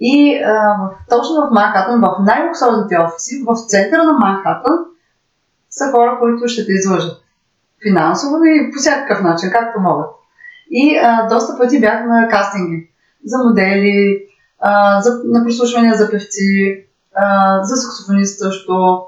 [0.00, 0.76] И а,
[1.10, 4.78] точно в Манхатън, в най-луксозните офиси, в центъра на Манхатън,
[5.70, 7.22] са хора, които ще те излъжат.
[7.88, 10.10] Финансово и по всякакъв начин, както могат.
[10.70, 12.90] И а, доста пъти бях на кастинги
[13.24, 14.26] за модели,
[14.60, 19.02] а, за, на прослушвания за певци, а, за саксофонист също,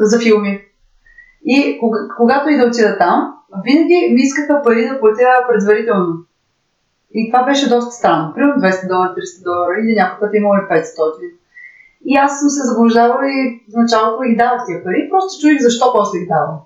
[0.00, 0.60] за филми.
[1.44, 3.34] И кога, когато и да отида там,
[3.64, 6.14] винаги ми искаха пари да платя предварително.
[7.14, 8.34] И това беше доста странно.
[8.34, 10.84] Примерно 200 долара, 300 долара или някой път имало и 500.
[12.04, 15.08] И аз съм се заблуждавала и в началото ги давах тия пари.
[15.10, 16.58] Просто чуих защо после ги давам.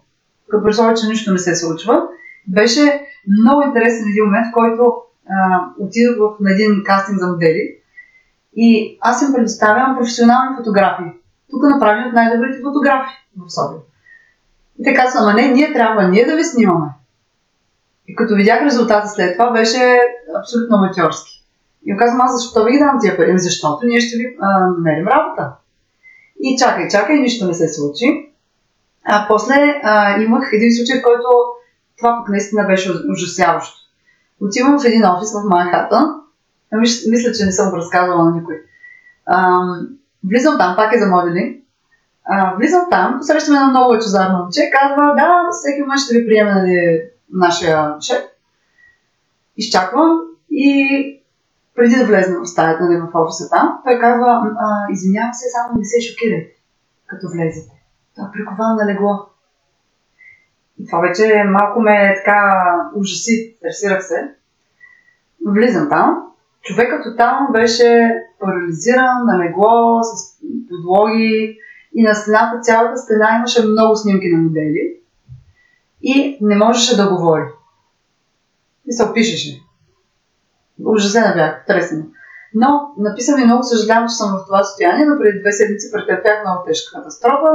[0.50, 2.02] Като представя, че нищо не се случва.
[2.48, 3.06] Беше
[3.40, 4.94] много интересен един момент, в който
[5.30, 7.76] а, отидох в, на един кастинг за модели
[8.56, 11.12] и аз им предоставям професионални фотографии.
[11.50, 13.80] Тук направим от най-добрите фотографии в София.
[14.78, 16.86] И те казват, ама не, ние трябва ние да ви снимаме.
[18.08, 20.00] И като видях резултата след това, беше
[20.40, 21.44] абсолютно аматьорски.
[21.86, 23.30] И му казвам, аз защо ви ги дам тия пари?
[23.30, 25.52] Ами защото ние ще ви намерим работа.
[26.40, 28.32] И чакай, чакай, нищо не се случи.
[29.08, 31.28] А после а, имах един случай, в който
[31.98, 33.78] това пък наистина беше ужасяващо.
[34.40, 36.04] Отивам в един офис в Манхатън.
[37.10, 38.62] Мисля, че не съм го разказвала на никой.
[39.26, 39.60] А,
[40.30, 41.62] влизам там, пак е за модели.
[42.24, 46.54] А, влизам там, посрещаме едно много лъчезарно момче, казва, да, всеки момент ще ви приеме
[46.54, 48.22] нали, нашия шеф.
[49.56, 50.86] Изчаквам и
[51.74, 54.50] преди да влезна в стаята, нали, в офиса там, той казва,
[54.92, 56.50] извинявам се, само не се шокирайте,
[57.06, 57.75] като влезете.
[58.18, 59.26] Е прикован на легло.
[60.80, 62.62] И това вече малко ме така
[62.94, 64.34] ужаси, стресирах се.
[65.46, 66.22] Влизам там.
[66.62, 71.58] Човекът там беше парализиран на легло, с подлоги
[71.94, 74.96] и на стената, цялата стена имаше много снимки на модели
[76.02, 77.44] и не можеше да говори.
[78.86, 79.62] И се опишеше.
[80.84, 82.04] Ужасена бях, тресена.
[82.54, 86.44] Но написа ми много съжалявам, че съм в това състояние, но преди две седмици претърпях
[86.44, 87.48] много тежка катастрофа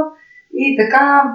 [0.52, 1.32] и така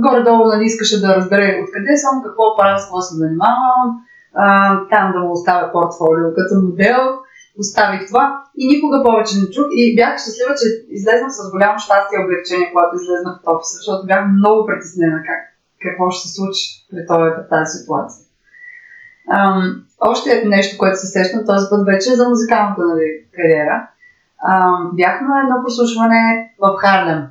[0.00, 3.86] горе-долу нали, искаше да разбере откъде съм, какво правя, с какво се занимавам,
[4.34, 7.18] а, там да му оставя портфолио като модел,
[7.58, 12.18] оставих това и никога повече не чух и бях щастлива, че излезнах с голямо щастие
[12.18, 15.40] и облегчение, когато излезнах в офиса, защото бях много притеснена как,
[15.82, 17.02] какво ще се случи при
[17.50, 18.24] тази ситуация.
[19.30, 23.88] Ам, още нещо, което се сещам този път вече е за музикалната нали, кариера.
[24.48, 27.22] Ам, бях на едно послушване в Харлем.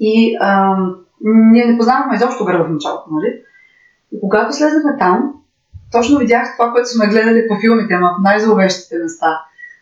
[0.00, 3.42] И ам, ние не познавахме изобщо града в началото, нали?
[4.12, 5.32] И когато слезнахме там,
[5.92, 9.40] точно видях това, което сме гледали по филмите, ама в най-зловещите места.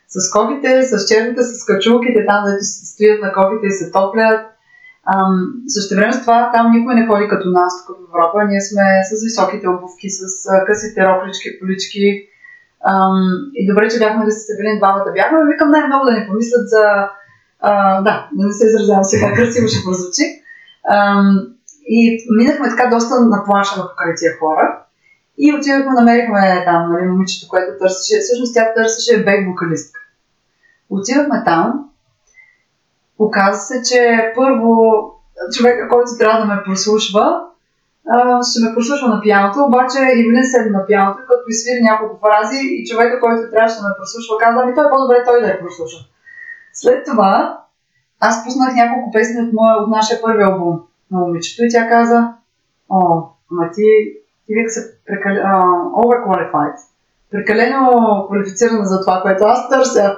[0.08, 4.40] С кофите, с черните, с качулките, там, дето стоят на кофите и се топлят.
[5.14, 8.44] Ам, също време с това там никой не ходи като нас тук в Европа.
[8.44, 10.22] Ние сме с високите обувки, с
[10.66, 12.28] късите роклички, полички.
[12.86, 13.16] Ам,
[13.54, 15.38] и добре, че бяхме да се събили двамата бяхме.
[15.52, 16.82] Викам най-много да ни помислят за
[17.62, 20.42] Да, да не се изразявам сега, красиво ще прозвучи.
[21.86, 24.78] И минахме така доста наплашено покрай тия хора.
[25.38, 28.20] И отидохме, намерихме там нали, момичето, което търсеше.
[28.20, 30.00] Всъщност тя търсеше бек вокалистка.
[30.90, 31.88] Отидохме там.
[33.18, 34.72] Оказа се, че първо
[35.54, 37.24] човека, който трябва да ме прослушва,
[38.48, 42.60] ще ме прослушва на пианото, обаче Ивелин седи на пианото, като ми свири няколко фрази
[42.62, 45.60] и човека, който трябваше да ме прослушва, каза, ами той е по-добре той да я
[45.60, 45.98] прослуша.
[46.72, 47.58] След това
[48.20, 50.80] аз пуснах няколко песни от, моя, от нашия първи албум
[51.10, 52.32] на момичето и тя каза,
[52.88, 53.82] о, ама ти,
[54.46, 55.32] ти вика се прекал...
[55.32, 56.74] uh, overqualified.
[57.30, 60.16] Прекалено квалифицирана за това, което аз търся.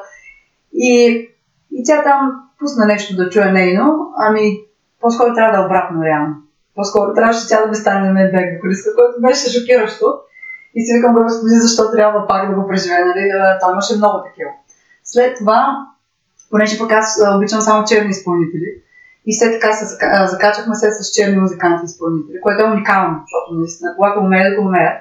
[0.72, 1.28] И,
[1.72, 4.58] и тя там пусна нещо да чуе нейно, ами
[5.00, 6.34] по-скоро трябва да е обратно реално.
[6.74, 10.06] По-скоро трябваше тя да ми стане на бек вокалистка, което беше шокиращо.
[10.74, 13.30] И си викам, господи, защо трябва пак да го преживея, нали?
[13.60, 14.50] Той имаше много такива.
[15.04, 15.86] След това,
[16.54, 18.68] понеже пък аз обичам само черни изпълнители,
[19.26, 19.84] и след така се
[20.26, 24.98] закачахме се с черни музиканти изпълнители, което е уникално, защото наистина, когато да го умеят.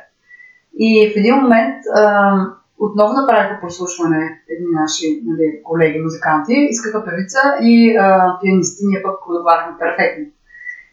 [0.80, 2.34] И в един момент а,
[2.80, 9.30] отново направиха прослушване едни наши нали, колеги музиканти, искаха певица и а, пианисти, ние пък
[9.30, 10.26] отговаряхме перфектно.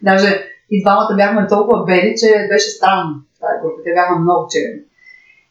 [0.03, 0.29] Даже
[0.71, 3.83] и двамата бяхме толкова бели, че беше странно тази група.
[3.85, 4.81] Те бяха много черни.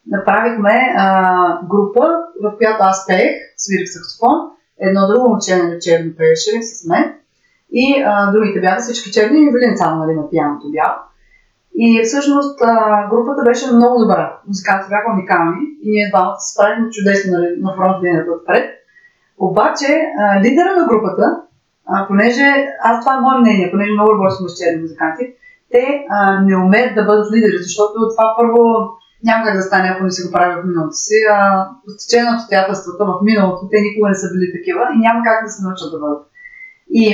[0.06, 2.04] Направихме а, група,
[2.42, 7.14] в която аз пеех, свирих саксофон, едно друго момче на нали, черно пееше с мен
[7.72, 10.94] и а, другите бяха всички черни и Велин само нали, на пианото бял.
[11.74, 14.38] И всъщност а, групата беше много добра.
[14.48, 18.64] Музикантите бяха уникални и ние двамата се справихме чудесно нали, на фронт линията отпред.
[19.38, 19.90] Обаче
[20.20, 21.26] а, лидера на групата
[21.86, 25.24] а, понеже аз това е мое мнение, понеже много работим с черни музиканти,
[25.70, 28.60] те а, не умеят да бъдат лидери, защото това първо
[29.24, 31.14] няма как да стане, ако не си го прави в миналото си.
[31.32, 35.44] А, по течение обстоятелствата в миналото те никога не са били такива и няма как
[35.44, 36.22] да се научат да бъдат.
[36.90, 37.04] И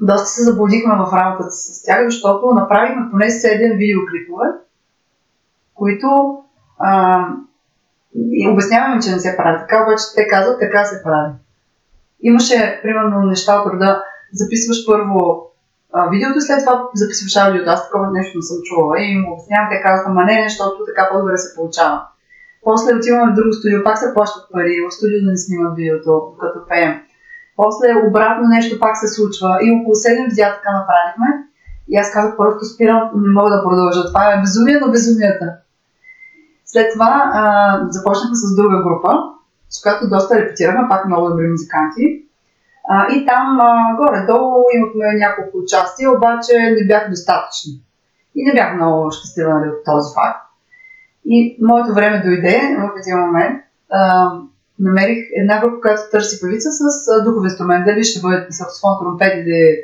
[0.00, 4.46] доста се заблудихме в работата с тях, защото направихме поне 7 видеоклипове,
[5.74, 6.38] които
[6.78, 7.20] а,
[8.14, 11.32] и обясняваме, че не се прави така, обаче те казват така се прави.
[12.20, 15.50] Имаше, примерно, неща от рода, записваш първо
[16.12, 17.70] видеото, след това записваш аудиото.
[17.70, 21.02] Аз такова нещо не съм чувала и му обяснявам, те казват, ама не, защото така
[21.10, 21.98] по-добре се получава.
[22.64, 26.12] После отиваме в друго студио, пак се плащат пари, в студио да не снимат видеото,
[26.40, 26.94] като пеем.
[27.56, 31.28] После обратно нещо пак се случва и около 7 видеа така направихме.
[31.88, 34.06] И аз казах, просто спирам, не мога да продължа.
[34.06, 35.46] Това е безумие на безумията.
[36.64, 37.42] След това а,
[37.90, 39.10] започнахме с друга група,
[39.70, 42.25] с която доста репетирахме, пак много добри музиканти.
[42.88, 47.72] А, и там а, горе-долу имахме няколко участия, обаче не бяха достатъчни.
[48.34, 50.42] И не бях много щастлива нали, от този факт.
[51.24, 53.60] И моето време дойде в един момент.
[53.90, 54.30] А,
[54.78, 57.84] намерих една група, която търси певица с а, духов инструмент.
[57.86, 59.78] Дали ще бъде саксофон, тромпет или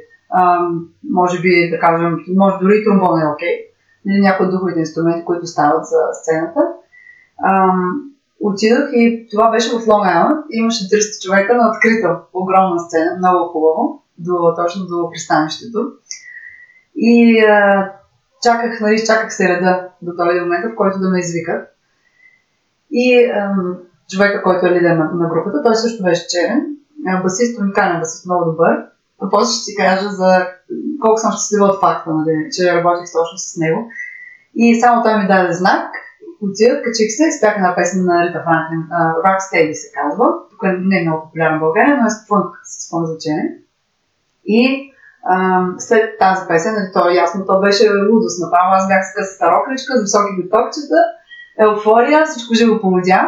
[1.11, 3.49] може би, да кажем, може дори тромбон е окей.
[3.49, 3.67] Okay.
[4.07, 6.61] Или някои духовите инструменти, които стават за сцената.
[7.43, 7.73] А,
[8.43, 10.43] отидох и това беше в Long.
[10.51, 15.79] Имаше 300 човека на открита огромна сцена, много хубаво, до, точно до пристанището.
[16.97, 17.91] И а,
[18.43, 21.69] чаках, нали, чаках се реда до този момент, в който да ме извикат.
[22.91, 23.77] И ам,
[24.11, 26.67] човека, който е лидер на, на групата, той също беше черен.
[27.23, 28.73] Басист, уникален басист, много добър.
[29.23, 30.47] А после ще ти кажа за
[31.01, 33.89] колко съм щастлива от факта, нали, че работих точно с него.
[34.55, 35.93] И само той ми даде знак
[36.43, 38.83] отидох, качих се, изпях една песен на Рита Франклин,
[39.25, 40.27] Rock Steady се казва.
[40.51, 43.49] Тук не е много популярна в България, но е фънк, с фънк звучение.
[44.45, 44.93] И
[45.25, 48.41] а, след тази песен, нали, то е ясно, то беше лудост.
[48.41, 51.01] Направо аз бях с късата рокличка, с високи битокчета,
[51.61, 53.23] еуфория, всичко живо полудя.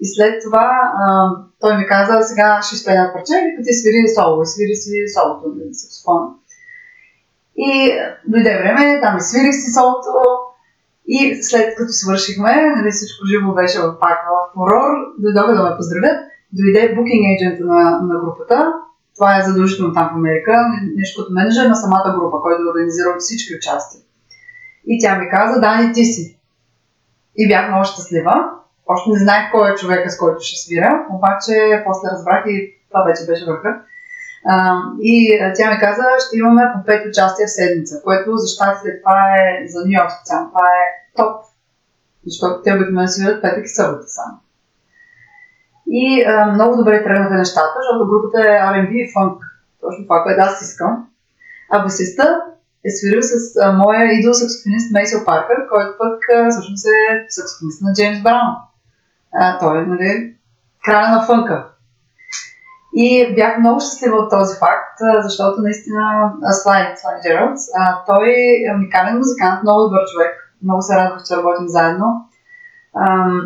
[0.00, 0.66] И след това
[1.02, 4.74] а, той ми каза, сега ще изпея една парче, и ти свири соло, и свири
[4.74, 6.26] си солото, нали, саксофона.
[7.56, 7.92] И
[8.26, 10.10] дойде време, там и свирих си солото,
[11.08, 15.76] и след като свършихме, нали, всичко живо беше в пак в хорор, дойдоха да ме
[15.76, 16.16] поздравят.
[16.52, 18.72] Дойде букинг agent на, на групата.
[19.14, 20.52] Това е задължително там в Америка.
[20.96, 24.00] Нещо като менеджер на самата група, който организира всички участия.
[24.86, 26.38] И тя ми каза, Дани, ти си.
[27.36, 28.34] И бях много щастлива.
[28.86, 33.02] Още не знаех кой е човека, с който ще свира, обаче после разбрах и това
[33.02, 33.80] вече беше върха
[35.00, 39.20] и тя ми каза, ще имаме по 5 участия в седмица, което за щатите това
[39.38, 40.84] е за Нью Йорк специално, това е
[41.16, 41.44] топ.
[42.26, 44.38] Защото те обикновено свират петък и събота само.
[45.86, 49.42] И а, много добре тръгнаха нещата, защото групата е R&B и фънк.
[49.80, 51.06] Точно това, което аз искам.
[51.70, 52.40] А басиста
[52.84, 57.82] е свирил с а, моя идол саксофонист Мейсел Паркър, който пък а, всъщност е саксофонист
[57.82, 58.54] на Джеймс Браун.
[59.34, 60.34] А, той е, нали,
[60.84, 61.75] краля на фънка.
[62.98, 66.32] И бях много щастлива от този факт, защото наистина
[66.62, 67.62] Слай, Слай Джералдс,
[68.06, 70.32] той е уникален музикант, много добър човек.
[70.62, 72.06] Много се радвах, че работим заедно.
[73.08, 73.40] Ам,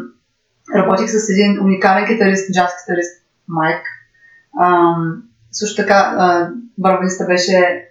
[0.74, 3.82] работих с един уникален китарист, джаз китарист Майк.
[4.60, 7.84] Ам, също така, барабаниста беше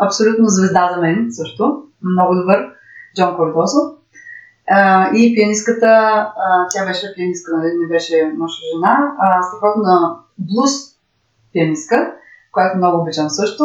[0.00, 1.82] абсолютно звезда за мен също.
[2.02, 2.70] Много добър.
[3.16, 3.78] Джон Кордосо.
[4.72, 10.72] Uh, и пианистката, uh, тя беше пианистка, нали, не беше мъж жена, uh, страхотна блуз
[11.52, 12.12] пианистка,
[12.52, 13.64] която много обичам също,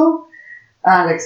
[0.84, 1.26] Алекс.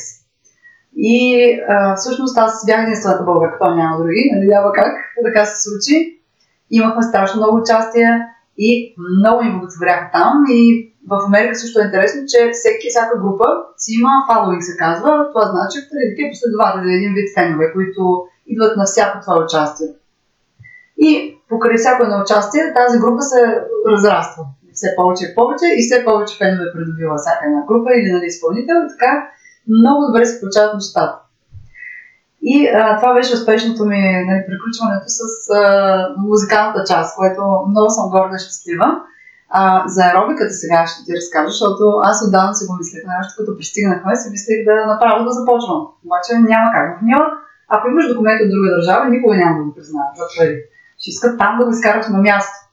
[0.95, 4.93] И uh, всъщност аз бях единствената българка, то няма други, нали няма как,
[5.25, 6.19] така се случи.
[6.71, 8.25] Имахме страшно много участия
[8.57, 13.45] и много ми благотворяха там и в Америка също е интересно, че всеки, всяка група
[13.77, 15.11] си има following, се казва.
[15.31, 18.01] Това значи преди последователи, един вид фенове, които
[18.47, 19.87] идват на всяко това участие.
[20.97, 23.41] И покрай всяко едно участие тази група се
[23.87, 24.43] разраства.
[24.79, 28.77] Все повече и повече и все повече фенове придобива всяка една група или нали, изпълнител.
[28.93, 29.11] Така
[29.79, 31.15] много добре се получават нещата.
[32.51, 35.61] И а, това беше успешното ми нали, приключването с а,
[36.17, 38.89] музикалната част, което много съм горда и щастлива.
[39.59, 39.61] А,
[39.93, 44.15] за аеробиката сега ще ти разкажа, защото аз отдавна си го мислех, нещо като пристигнахме,
[44.15, 45.81] си мислех да направо да започвам.
[46.05, 46.85] Обаче няма как.
[46.97, 47.21] В Нью
[47.69, 50.57] ако имаш документ от друга държава, никога няма да го признаят за пари.
[50.99, 52.68] Ще искат там да го изкараш на място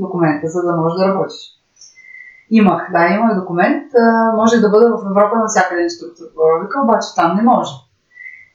[0.00, 1.40] документа, за да можеш да работиш.
[2.50, 3.84] Имах, да, имах документ.
[4.36, 7.72] Може да бъда в Европа навсякъде инструктор по аеробика, обаче там не може.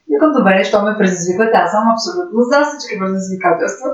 [0.09, 3.89] Викам, добре, що ме предизвикват, аз съм абсолютно за всички предизвикателства.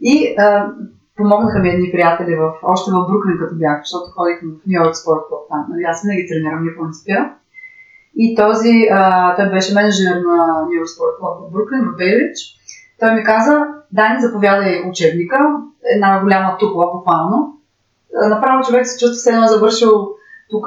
[0.00, 0.72] И а,
[1.16, 4.96] помогнаха ми едни приятели в, още в Бруклин, като бях, защото ходих в Нью Йорк
[4.96, 5.66] Спорт Клуб там.
[5.70, 7.34] Нали, аз винаги тренирам, не спира.
[8.16, 12.38] И този, а, той беше менеджер на Нью Йорк Спорт Клуб в Бруклин, в Бейлич.
[13.00, 15.56] Той ми каза, Дани, заповядай учебника,
[15.94, 17.56] една голяма тупла, буквално.
[18.28, 20.08] Направо човек се чувства, все едно е завършил
[20.50, 20.66] тук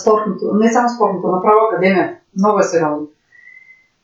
[0.00, 2.16] спортното, не само спортното, направо академия.
[2.38, 3.08] Много е сериозно.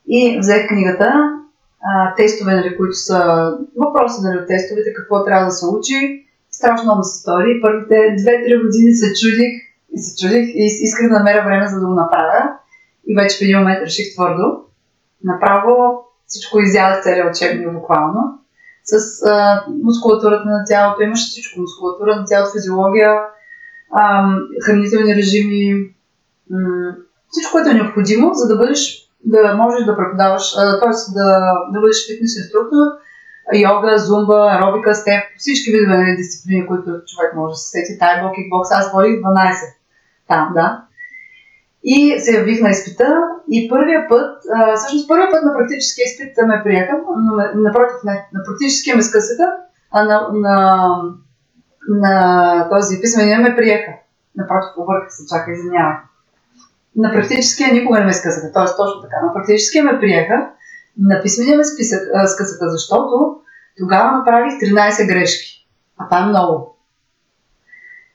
[0.08, 1.38] И взех книгата,
[1.82, 6.26] а, тестове, нали, които са въпроси нали, от тестовете, какво трябва да се учи.
[6.50, 7.60] Страшно много се стори.
[7.62, 9.52] Първите 2-3 години се чудих
[9.92, 12.50] и се чудих и исках да намеря време за да го направя.
[13.06, 14.64] И вече в един момент реших твърдо.
[15.24, 18.38] Направо всичко изядах целият учебник буквално.
[18.84, 21.60] С а, мускулатурата на тялото, имаш всичко.
[21.60, 23.10] Мускулатура на тялото, физиология,
[23.92, 24.34] а,
[24.66, 25.94] хранителни режими,
[26.50, 26.94] м-
[27.30, 31.12] всичко, което е необходимо, за да бъдеш да можеш да преподаваш, т.е.
[31.14, 32.86] Да, да бъдеш фитнес инструктор,
[33.54, 38.30] йога, зумба, аеробика, степ, всички видове нали, дисциплини, които човек може да се сети, тайбол,
[38.34, 39.54] кикбокс, аз водих 12
[40.28, 40.82] там, да.
[41.88, 46.46] И се явих на изпита и първия път, а, всъщност първия път на практическия изпит
[46.46, 46.92] ме приеха,
[47.54, 49.48] напротив, не, на практическия ме скъсаха,
[49.90, 50.88] а на, на,
[51.88, 53.92] на този писмения ме приеха.
[54.36, 55.96] Напротив, обърках се, чакай, извинявай
[56.96, 58.52] на практическия никога не ме скъсаха.
[58.52, 59.16] Тоест, точно така.
[59.26, 60.50] На практическия ме приеха,
[60.98, 63.36] на писмения ме списък, скъсаха, защото
[63.78, 65.66] тогава направих 13 грешки.
[65.98, 66.75] А това е много.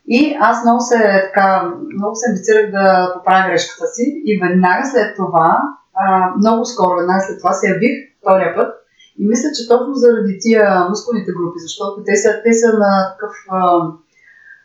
[0.07, 5.15] И аз много се, така, много се амбицирах да поправя грешката си и веднага след
[5.15, 5.61] това,
[5.93, 8.81] а, много скоро, веднага след това се явих втория път
[9.19, 13.33] и мисля, че точно заради тия мускулните групи, защото те са, те са на такъв
[13.49, 13.81] а,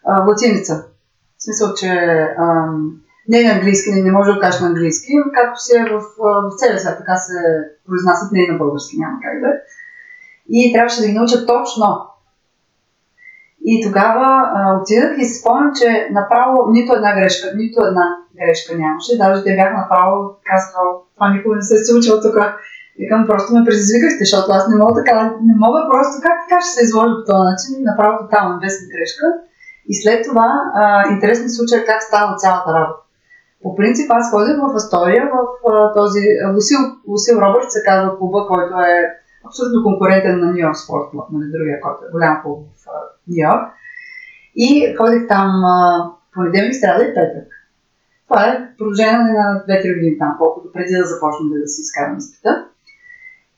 [0.07, 0.85] а, латиница.
[1.39, 1.89] В смисъл, че
[2.39, 2.45] а,
[3.29, 6.57] не на английски, не, не може да кажеш на английски, както си е в, в
[6.57, 7.39] целия свят, така се
[7.87, 9.59] произнасят не на български, няма как да е.
[10.49, 11.87] И трябваше да ги науча точно.
[13.73, 18.07] И тогава а, отидах и си спомням, че направо нито една грешка, нито една
[18.39, 19.19] грешка нямаше.
[19.23, 20.15] Даже те бяха направо
[20.51, 22.37] казвал, това никога не се е случило тук.
[23.01, 25.15] Викам, просто ме предизвикахте, защото аз не мога така,
[25.49, 29.27] не мога просто, как така ще се изложи по този начин, направо тотално без грешка.
[29.91, 30.49] И след това,
[30.81, 33.03] а, интересен случай е как става цялата работа.
[33.63, 35.37] По принцип аз ходих в Астория, в
[35.71, 36.23] а, този
[36.55, 38.97] Лусил, Лусил Робърт се казва клуба, който е
[39.49, 42.59] абсолютно конкурентен на Нью Йорк Спорт нали, другия, който е голям клуб
[43.29, 43.73] Нью Йорк.
[44.57, 47.49] И ходих там а, понеделник, сряда и петък.
[48.29, 52.65] Това е продължение на 2-3 години там, колкото преди да започна да, си изкарам изпита.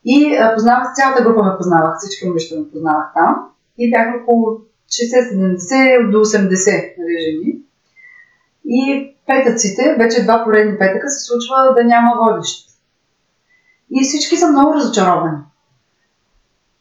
[0.05, 3.49] И а, познавах, цялата група ме познавах, всички момичета ме познавах там.
[3.79, 7.59] И бях около 60-70 до 80 нали, жени.
[8.65, 12.69] И петъците, вече два поредни петъка, се случва да няма водещ.
[13.91, 15.39] И всички са много разочаровани.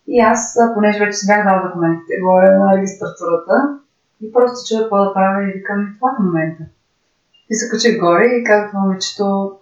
[0.08, 3.80] И аз, понеже вече си бях дал документите, говоря на регистратурата
[4.22, 6.64] и просто чуя какво да правя и викам, това е момента.
[7.50, 9.58] И се качих горе и казах на момичето,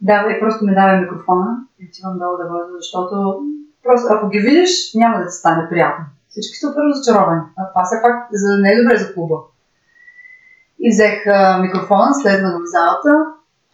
[0.00, 1.46] давай, просто ми давай микрофона
[1.78, 3.40] и отивам долу да водя, защото
[3.84, 6.04] просто ако ги видиш, няма да ти стане приятно.
[6.28, 7.42] Всички супер разочаровани.
[7.58, 9.36] А това все пак за не е добре за клуба.
[10.80, 13.10] И взех а, микрофона, слезнах в залата.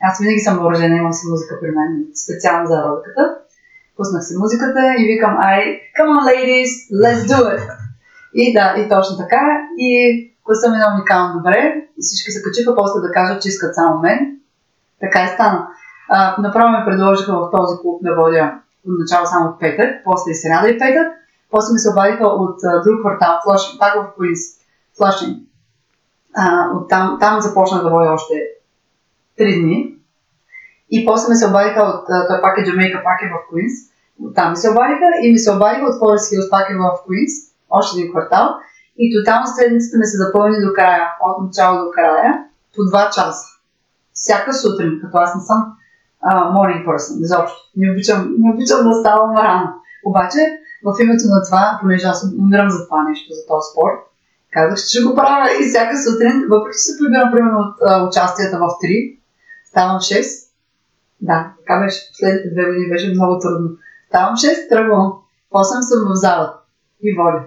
[0.03, 3.39] Аз винаги съм въоръжена, имам си музика при мен, специално за родката.
[3.97, 6.71] Пуснах си музиката и викам, ай, come on ladies,
[7.03, 7.63] let's do it.
[8.35, 9.43] И да, и точно така.
[9.79, 9.91] И
[10.47, 11.75] гласа ми е уникално добре.
[11.99, 14.19] И всички се качиха после да кажат, че искат само мен.
[15.01, 15.69] Така и стана.
[16.09, 18.53] А, направо ме предложиха в този клуб да водя
[18.89, 21.07] отначало само петък, после и сряда и петък.
[21.51, 24.41] После ми се обадиха от а, друг квартал, Флашинг, пак в Куинс,
[24.97, 25.39] Флашинг.
[26.75, 28.35] от там, там започнах да водя още
[29.37, 29.96] три дни.
[30.91, 33.73] И после ми се обадиха от, той пак е Джамейка, пак е в Куинс.
[34.35, 37.33] Там ми се обадиха и ми се обадиха от Форест Хилс, пак е в Куинс,
[37.71, 38.47] още един квартал.
[38.99, 43.47] И тотално седмицата ми се запълни до края, от начало до края, по 2 часа.
[44.13, 45.61] Всяка сутрин, като аз не съм
[46.29, 47.59] uh, morning person, изобщо.
[47.77, 49.67] Не обичам, не обичам да ставам рано.
[50.05, 50.39] Обаче,
[50.85, 53.99] в името на това, понеже аз умирам за това нещо, за този спорт,
[54.53, 58.09] казах, че ще го правя и всяка сутрин, въпреки че се прибирам примерно от uh,
[58.09, 59.19] участията в 3,
[59.71, 60.46] ставам в 6.
[61.21, 62.11] Да, така беше.
[62.13, 63.69] Последните две години беше много трудно.
[64.09, 65.13] Ставам в 6, тръгвам.
[65.51, 66.59] В 8 съм в залата
[67.03, 67.45] и воля.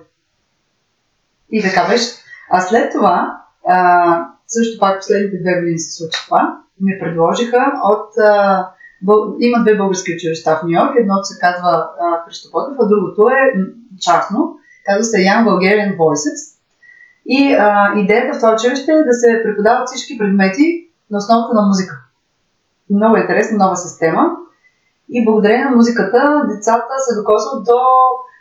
[1.51, 2.09] И така беше.
[2.49, 8.17] А след това, а, също пак последните две години се случи това, ми предложиха от...
[8.17, 8.67] А,
[9.01, 9.35] бъл...
[9.39, 10.95] Има две български училища в Нью Йорк.
[10.99, 11.89] Едното се казва
[12.25, 13.41] Христо Ботев, а другото е
[14.01, 14.55] частно.
[14.85, 16.59] Казва се Young Bulgarian Voices.
[17.25, 21.67] И а, идеята в това училище е да се преподават всички предмети на основата на
[21.67, 21.98] музика.
[22.89, 24.23] Много интересна нова система.
[25.09, 27.79] И благодарение на музиката децата се докосват до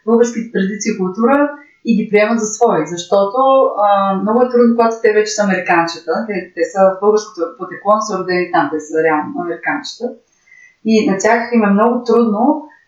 [0.07, 1.51] българските традиции и култура
[1.85, 3.41] и ги приемат за свои, защото
[3.87, 7.93] а, много е трудно, когато те вече са американчета, те, те са в българското потекло,
[8.01, 10.07] са родени там, те са реално американчета.
[10.85, 12.43] И на тях им е много трудно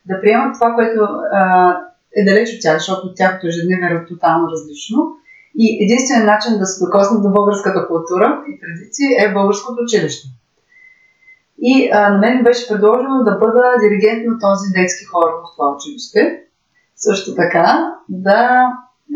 [0.08, 1.00] да приемат това, което
[1.32, 1.40] а,
[2.16, 4.98] е далеч от тях, защото тяхното ежедневие е тотално различно.
[5.62, 10.28] И единственият начин да се докоснат до българската култура и традиции е българското училище.
[11.60, 15.74] И а, на мен беше предложено да бъда диригент на този детски хор в това
[15.74, 16.42] училище.
[16.96, 18.66] Също така да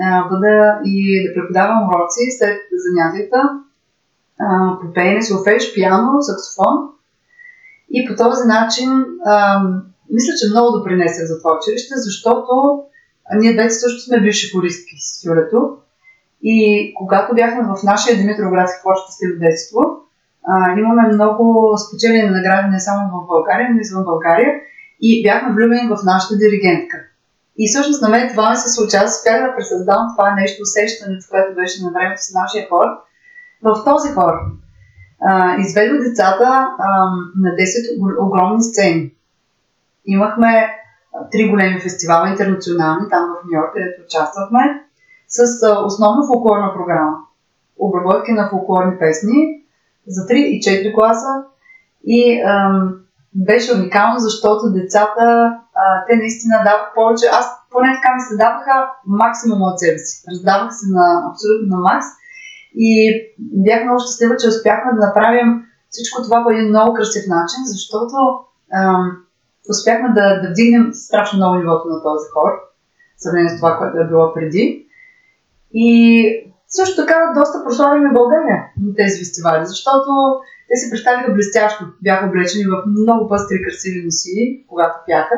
[0.02, 3.36] а, бъда и да преподавам уроци след занятията
[4.40, 6.76] а, по пеене, солфеж, пиано, саксофон.
[7.90, 8.90] И по този начин
[9.26, 9.62] а,
[10.10, 12.52] мисля, че много допринесех за това училище, защото
[13.36, 15.76] ние двете също сме бивши хористки с Юлето.
[16.42, 19.80] И когато бяхме в нашия Димитроградски хор Щастливо детство,
[20.48, 24.52] а, имаме много спечелени награди не само в България, но и извън България.
[25.00, 26.96] И бяхме влюбени в нашата диригентка.
[27.58, 28.96] И всъщност на мен това ми се случи.
[28.96, 32.86] Аз да пресъздам това нещо, усещането, което беше на времето с нашия хор.
[33.62, 34.34] В този хор
[35.24, 37.04] а, изведох децата а,
[37.36, 39.12] на 10 огромни сцени.
[40.06, 40.70] Имахме
[41.32, 44.60] три големи фестивала интернационални, там в Нью Йорк, където участвахме,
[45.28, 47.16] с а, основно фолклорна програма.
[47.78, 49.63] Обработки на фолклорни песни
[50.06, 51.44] за 3 и 4 класа.
[52.06, 52.94] И ам,
[53.34, 55.24] беше уникално, защото децата,
[55.74, 57.26] а, те наистина дават повече.
[57.32, 58.74] Аз поне така ми се даваха
[59.06, 60.24] максимум от себе си.
[60.30, 62.06] Раздавах се на абсолютно на макс.
[62.74, 62.90] И
[63.38, 65.48] бях много щастлива, че успяхме да направим
[65.90, 68.16] всичко това по един много красив начин, защото
[68.78, 69.24] ам,
[69.70, 72.50] успяхме да, да вдигнем страшно много нивото на този хор,
[73.16, 74.86] в сравнение с това, което е било преди.
[75.74, 80.10] И също така доста прославяме България на тези фестивали, защото
[80.68, 81.84] те се представиха блестящо.
[82.02, 85.34] Бяха облечени в много пъстри красиви носи, когато пяха.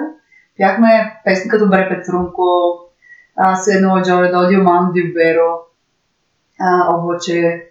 [0.59, 2.43] Пяхме песни като Бре Петрунко,
[3.55, 5.53] се едно Джоре Доди, Оман Дилберо,
[6.89, 7.63] Облаче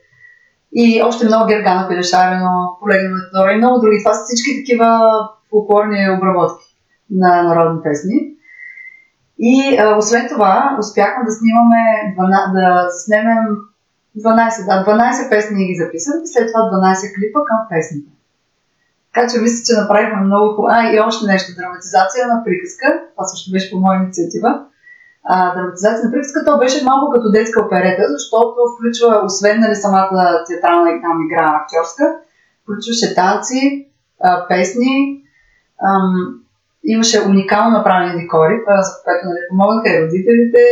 [0.73, 4.03] и още много Гергана Пелешарено, Полегна Метнора и много други.
[4.03, 5.09] Това са всички такива
[5.49, 6.65] фолклорни обработки
[7.09, 8.35] на народни песни.
[9.39, 11.83] И а, освен това, успяхме да снимаме,
[12.53, 13.45] да снимем
[14.17, 18.11] 12, да, 12 песни ги записах и след това 12 клипа към песните.
[19.13, 20.73] Така че мисля, че направихме много хубаво.
[20.75, 21.55] А, и още нещо.
[21.57, 22.87] Драматизация на приказка.
[23.13, 24.49] Това също беше по моя инициатива.
[25.23, 30.43] А, драматизация на приказка, то беше малко като детска оперета, защото включва, освен нали, самата
[30.47, 32.05] театрална там игра актьорска,
[32.63, 33.87] включваше танци,
[34.49, 35.23] песни,
[35.87, 36.13] ам,
[36.85, 38.55] имаше уникално направени декори,
[38.87, 40.65] за което нали, помогнаха и родителите,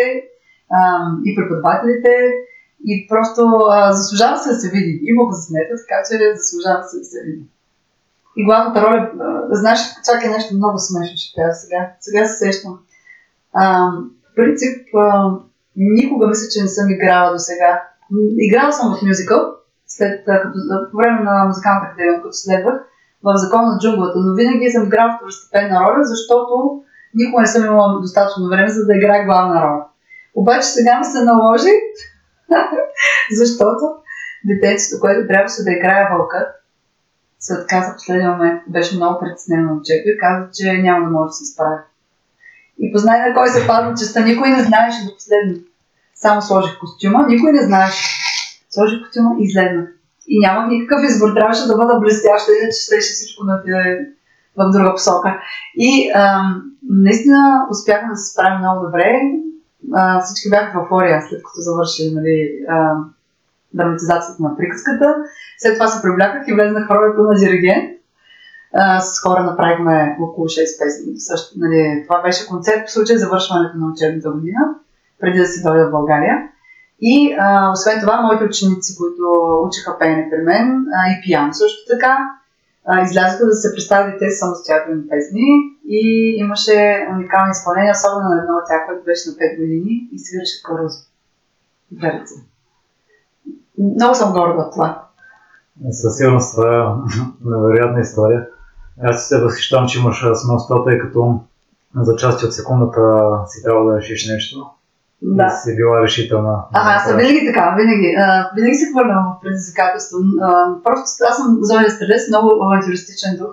[0.80, 2.14] ам, и преподавателите,
[2.86, 4.99] и просто а, заслужава се да се види.
[5.03, 7.45] Има го заснета, така че заслужава се да се види.
[8.38, 11.91] И главната роля, а, знаеш, чак е нещо много смешно, ще кажа сега.
[11.99, 12.80] Сега се сещам.
[13.53, 13.91] А,
[14.32, 15.32] в принцип, а,
[15.76, 17.84] никога мисля, че не съм играла до сега.
[18.38, 19.41] Играла съм в мюзикъл,
[19.88, 20.59] след, като,
[20.91, 22.76] по време на музикалната академия, като следвах,
[23.24, 26.84] в закон на джунглата, но винаги съм играла второстепенна роля, защото
[27.15, 29.86] никога не съм имала достатъчно време, за да играя главна роля.
[30.36, 31.74] Обаче сега ми се наложи
[33.39, 33.86] защото
[34.45, 36.47] детенцето, което трябваше да играе вълка,
[37.39, 38.61] се отказа в последния момент.
[38.67, 41.82] Беше много притеснено момчето и каза, че няма да може да се справи.
[42.80, 44.21] И познай на кой се пазва честа.
[44.21, 45.55] Никой не знаеше до последно.
[46.15, 48.05] Само сложих костюма, никой не знаеше.
[48.69, 49.89] Сложих костюма и излезнах.
[50.28, 51.34] И нямах никакъв избор.
[51.34, 54.07] Трябваше да бъда блестяща, иначе щеше всичко да отиде
[54.57, 55.39] в друга посока.
[55.76, 59.21] И ам, наистина успяхме да се справим много добре.
[59.93, 62.38] А, всички бяха в еуфория, след като завърши нали,
[63.74, 65.15] драматизацията на приказката.
[65.57, 67.89] След това се привляках и влезнах в ролята на диригент.
[68.99, 71.19] С хора направихме около 6 песни.
[71.19, 74.59] Също, нали, това беше концерт в случай завършването на учебната година,
[75.19, 76.36] преди да си дойда в България.
[77.02, 79.24] И а, освен това, моите ученици, които
[79.68, 82.18] учиха пеене при мен, а, и пиано също така,
[82.86, 85.48] а, излязоха да се представят те самостоятелни песни
[85.88, 90.20] и имаше уникални изпълнения, особено на едно от тях, което беше на 5 години и
[90.20, 91.00] свираше Карузо.
[91.91, 92.36] Две ръце.
[93.78, 95.08] Много съм горда от това.
[95.91, 98.48] Със сигурност това е невероятна история.
[99.04, 101.39] Аз се възхищавам, че имаш смелостта, тъй като
[101.96, 103.02] за части от секундата
[103.48, 104.70] си трябва да решиш нещо.
[105.24, 105.49] Да.
[105.49, 106.65] Си била решителна.
[106.74, 108.15] Ага, съм винаги така, винаги.
[108.17, 110.17] А, винаги се хвърлям в предизвикателство.
[110.41, 110.47] А,
[110.84, 113.51] просто аз съм зоня стрес, много авантюристичен дух.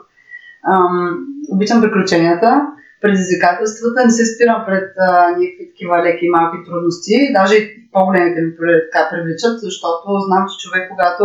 [0.73, 2.67] Ам, обичам приключенията,
[3.01, 8.41] предизвикателствата, не се спирам пред а, някакви такива леки и малки трудности, даже и по-големите
[8.41, 8.53] ми
[8.93, 11.25] така привличат, защото знам, че човек, когато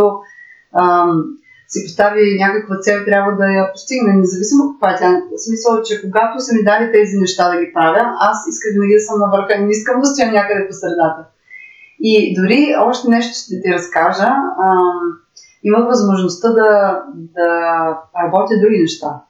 [0.82, 1.24] ам,
[1.68, 5.22] си постави някаква цел, трябва да я постигне, независимо каква е тя.
[5.46, 9.00] Смисъл, че когато са ми дали тези неща да ги правя, аз искам винаги да
[9.00, 11.22] съм на върха, не искам да стоя някъде по средата.
[12.00, 14.28] И дори още нещо ще ти разкажа.
[14.66, 14.98] Ам,
[15.62, 17.48] имах възможността да, да
[18.22, 19.20] работя други неща.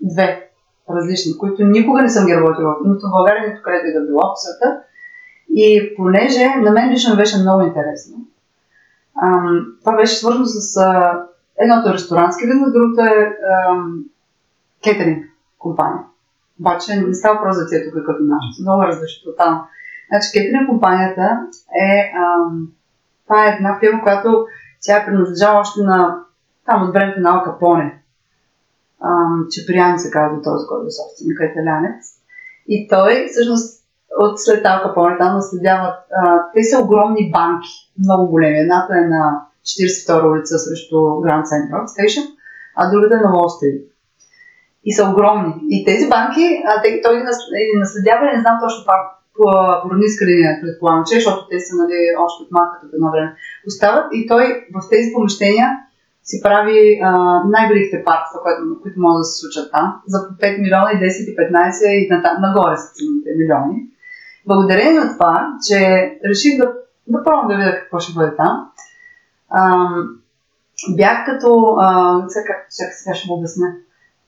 [0.00, 0.50] Две
[0.90, 4.20] различни, които никога не съм ги работила, нито в България, нито където и да било
[4.20, 4.80] по света.
[5.54, 8.16] И понеже на мен лично беше много интересно,
[9.22, 11.20] ам, това беше свързано с а,
[11.58, 13.36] едното е ресторантски бизнес, другото е
[13.68, 14.04] ам,
[14.84, 15.24] кетеринг
[15.58, 16.02] компания.
[16.60, 19.66] Обаче не става просто за тия тук като нашата, много различно там.
[20.08, 21.46] Значи кетеринг компанията
[21.80, 22.68] е, ам,
[23.24, 24.46] това е една фирма, която
[24.80, 26.18] тя е принадлежала още на
[26.66, 28.02] там от времето на Ал Капоне.
[29.50, 32.04] Чеприян се казва този, който е собственик, е италянец.
[32.68, 33.75] И той всъщност
[34.18, 35.94] от след Ал Капоне там наследяват.
[36.22, 38.58] А, те са огромни банки, много големи.
[38.58, 42.20] Едната е на 42 улица срещу Гранд Централ Стейшн,
[42.76, 43.82] а другата е на Уолл Стрит.
[44.84, 45.54] И са огромни.
[45.68, 49.02] И тези банки, а, те, той ги наследява, не знам точно пак
[49.36, 49.44] по,
[49.82, 53.36] по родниска линия, предполагам, че, защото те са нали, още от малката едно време.
[53.66, 54.44] Остават и той
[54.74, 55.68] в тези помещения
[56.22, 57.00] си прави
[57.54, 61.36] най-великите партията, които, които могат да се случат там, за 5 милиона и 10 и
[61.36, 63.78] 15 и на, нагоре са цените милиони.
[64.46, 65.78] Благодарение на това, че
[66.30, 66.72] реших да,
[67.06, 68.70] да пробвам да видя какво ще бъде там,
[69.50, 69.88] а,
[70.96, 73.66] бях като, а, сега, сега, ще го обясня,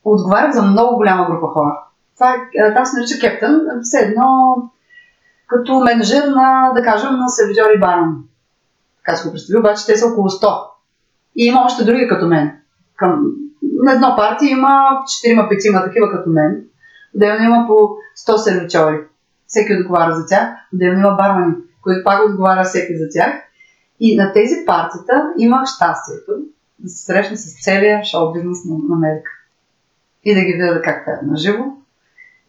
[0.05, 1.83] отговарях за много голяма група хора.
[2.15, 4.55] Това, е, там се нарича Кептън, все едно
[5.47, 8.23] като менеджер на, да кажем, на сервизьори баран.
[8.97, 10.63] Така се го представи, обаче те са около 100.
[11.35, 12.51] И има още други като мен.
[12.95, 13.21] Към,
[13.83, 16.63] на едно партия има 4-5 такива като мен.
[17.15, 17.73] Отделно има по
[18.27, 19.08] 100 сервичори.
[19.49, 20.49] Всеки отговаря за тях.
[20.73, 23.33] Отделно има бармани, които пак отговаря всеки за тях.
[23.99, 26.31] И на тези партията имах щастието
[26.79, 29.31] да се срещна с целия шоу бизнес на Америка.
[30.23, 31.63] И да ги видя как те на живо.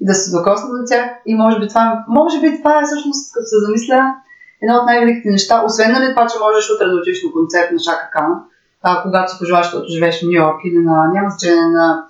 [0.00, 1.10] Да се докосна до тях.
[1.26, 4.14] И може би това, може би това е всъщност, като се замисля,
[4.62, 5.62] едно от най-великите неща.
[5.66, 8.34] Освен нали това, че можеш утре да отидеш на концерт на Шака Кана,
[8.82, 12.04] а, когато си пожелаш, защото живееш в Нью Йорк или на, няма значение, на,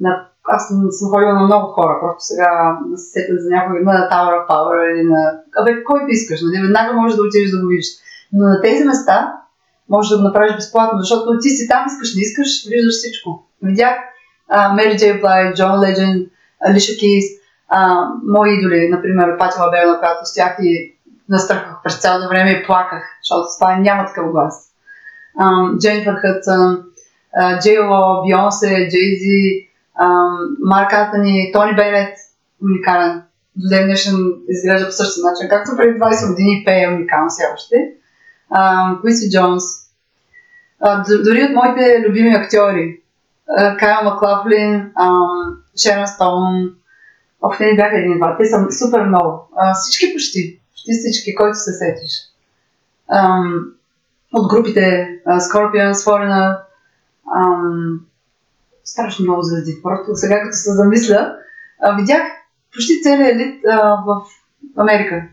[0.00, 4.08] на аз съм, ходила на много хора, просто сега да се сетя за някой на
[4.12, 5.40] Tower of Power или на...
[5.60, 6.62] Абе, който искаш, нали?
[6.62, 7.86] Веднага можеш да отидеш да го видиш.
[8.32, 9.32] Но на тези места
[9.88, 13.46] можеш да го направиш безплатно, защото ти си там, искаш, не искаш, виждаш всичко.
[13.62, 13.96] Видях
[14.74, 16.26] Мери Джей Блай, Джон Леджен,
[16.66, 17.24] Алиша Кейс,
[18.26, 20.96] мои идоли, например, Пати Лаберна, която стоях и
[21.28, 24.72] настръхвах през цялото време и плаках, защото това няма такъв глас.
[25.78, 26.82] Дженнифър Хътсън,
[27.60, 29.68] Джей Ло, Бионсе, Джейзи,
[30.64, 32.18] Марк Антони, Тони Бенет,
[32.62, 33.22] уникален.
[33.56, 34.14] До ден днешен
[34.48, 37.76] изглежда по същия начин, както преди 20 години пее уникално все още.
[39.00, 39.62] Куиси Джонс.
[41.24, 43.00] Дори от моите любими актьори.
[43.78, 44.92] Кайл Маклафлин,
[45.82, 46.70] Шерон Стоун.
[47.42, 48.36] Ох, те не бяха един два.
[48.36, 49.48] Те са супер много.
[49.74, 50.60] всички почти.
[50.72, 52.12] Почти всички, който се сетиш
[54.32, 56.58] от групите Scorpions, Foreigner,
[58.86, 59.80] страшно много звезди.
[59.82, 61.36] Просто сега като се замисля,
[61.84, 62.22] uh, видях
[62.72, 64.26] почти целият елит uh, в
[64.76, 65.28] Америка.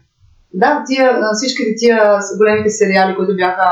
[0.53, 3.67] Да, тия, всичките тия големите сериали, които бяха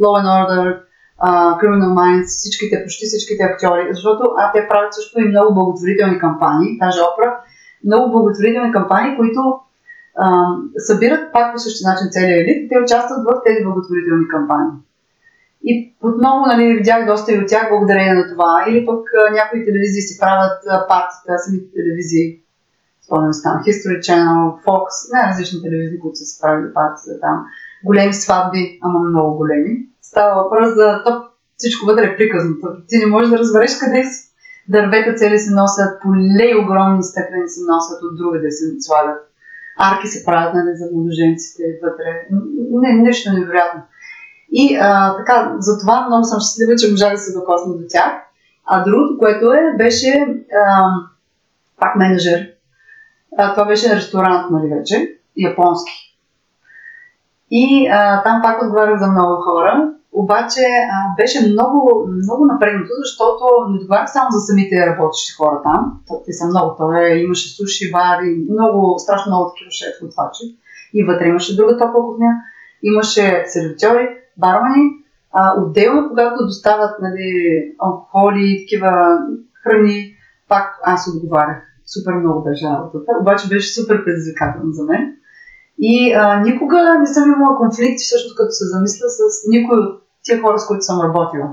[0.00, 0.80] Law and Order,
[1.24, 6.18] uh, Criminal Minds, всичките, почти всичките актьори, защото а, те правят също и много благотворителни
[6.18, 7.40] кампании, даже опра,
[7.84, 9.40] много благотворителни кампании, които
[10.16, 14.72] а, събират пак по същия начин целия елит и те участват в тези благотворителни кампании.
[15.64, 18.64] И отново нали, видях доста и от тях благодарение на това.
[18.68, 20.58] Или пък някои телевизии си правят
[20.88, 22.42] партията, самите телевизии.
[23.04, 27.36] Спомням се там, History Channel, Fox, най-различни телевизии, които са си правили партията там.
[27.84, 29.72] Големи сватби, ама много големи.
[30.02, 31.18] Става въпрос за топ,
[31.56, 32.66] всичко вътре е приказното.
[32.88, 34.32] Ти не можеш да разбереш къде си.
[34.68, 39.20] Дървета цели се носят, поле огромни стъклени се носят, от друга да се слагат.
[39.78, 42.10] Арки се правят нали, за младоженците вътре.
[42.70, 43.80] Не, нещо невероятно.
[44.52, 48.12] И а, така, затова много съм щастлива, че можа да се докосна до тях.
[48.66, 50.26] А другото, което е, беше
[50.66, 50.84] а,
[51.80, 52.48] пак менеджер.
[53.38, 55.92] А, това беше ресторант, нали вече, японски.
[57.50, 60.60] И а, там пак отговарях за много хора, обаче
[60.92, 66.00] а, беше много, много напрегнато, защото не отговарях само за самите работещи хора там.
[66.26, 66.74] Те са много.
[66.76, 70.44] Това е, имаше суши, бари, много, страшно много такива шеф готвачи.
[70.94, 72.28] И вътре имаше друга топла кухня.
[72.82, 74.08] Имаше сервитьори,
[74.38, 74.90] бармани.
[75.32, 77.30] А, отделно, когато доставят нали,
[77.78, 79.18] алкохоли, такива
[79.62, 80.14] храни,
[80.48, 81.62] пак аз отговарях.
[81.86, 83.12] Супер много работата.
[83.20, 85.16] Обаче беше супер предизвикателно за мен.
[85.78, 90.40] И а, никога не съм имала конфликти, всъщност като се замисля с никой от тия
[90.40, 91.48] хора, с които съм работила.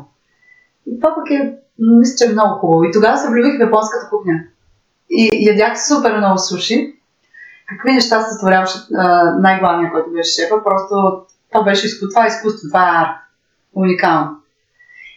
[0.87, 2.83] И това пък е, мисля, че е много хубаво.
[2.83, 4.43] И тогава се влюбих в японската кухня.
[5.09, 6.95] И ядях супер много суши.
[7.69, 8.77] Какви неща се сътворяваше
[9.39, 10.63] най-главният, който беше шефа.
[10.63, 11.21] Просто
[11.51, 13.15] това беше изкуство, това е изкуство, това е арт.
[13.75, 14.29] Уникално.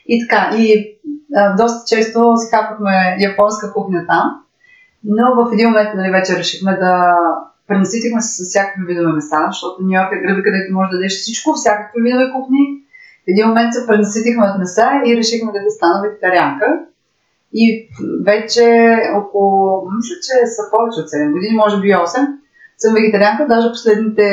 [0.07, 0.97] И така, и
[1.35, 4.43] а, доста често си хапахме японска кухня там,
[5.05, 7.17] но в един момент нали, вече решихме да
[7.67, 11.13] пренаситихме се с всякакви видове места, защото Нью Йорк е град, където може да дадеш
[11.13, 12.63] всичко, всякакви видове кухни.
[13.25, 16.67] В един момент се пренаситихме от места и решихме да стана вегетарианка.
[17.53, 17.89] И
[18.25, 18.67] вече
[19.21, 22.27] около, мисля, че са повече от 7 години, може би 8,
[22.79, 24.27] съм вегетарианка, даже последните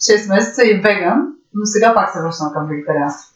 [0.00, 3.34] 6 месеца и веган, но сега пак се връщам към вегетарианство.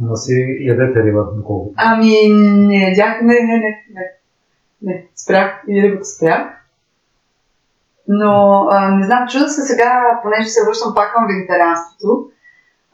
[0.00, 1.72] Но си ядете риба колко?
[1.76, 2.12] Ами,
[2.68, 4.12] не ядях, не, не, не, не,
[4.82, 6.48] не, спрях и рибата спрях.
[8.08, 12.28] Но а, не знам, чуда се сега, понеже се връщам пак към вегетарианството,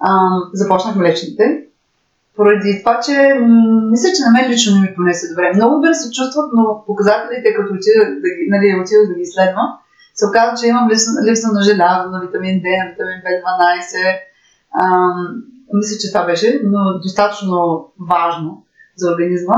[0.01, 0.11] а,
[0.53, 1.65] започнах млечните.
[2.37, 5.53] Поради това, че м- мисля, че на мен лично не ми понесе добре.
[5.55, 9.69] Много добре се чувстват, но показателите, като отида да ги, нали, отида да ги изследвам,
[10.15, 14.19] се оказва, че имам липса, липса на желязо, на витамин D, на витамин B12.
[14.73, 14.85] А,
[15.75, 18.65] мисля, че това беше, но достатъчно важно
[18.97, 19.57] за организма.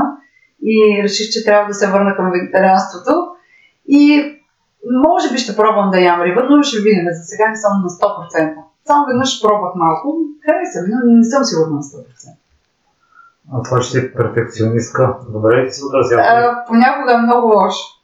[0.63, 3.11] И реших, че трябва да се върна към вегетарианството.
[3.87, 4.31] И
[5.07, 7.05] може би ще пробвам да ям риба, но ще видим.
[7.11, 8.53] За сега не съм на 100%.
[8.85, 10.17] Само веднъж пробвах малко.
[10.45, 12.05] Хареса ми, но не съм сигурна на 100%.
[13.53, 16.63] А това, че си перфекционистка, добре ли се отразява?
[16.67, 17.94] Понякога е много лошо.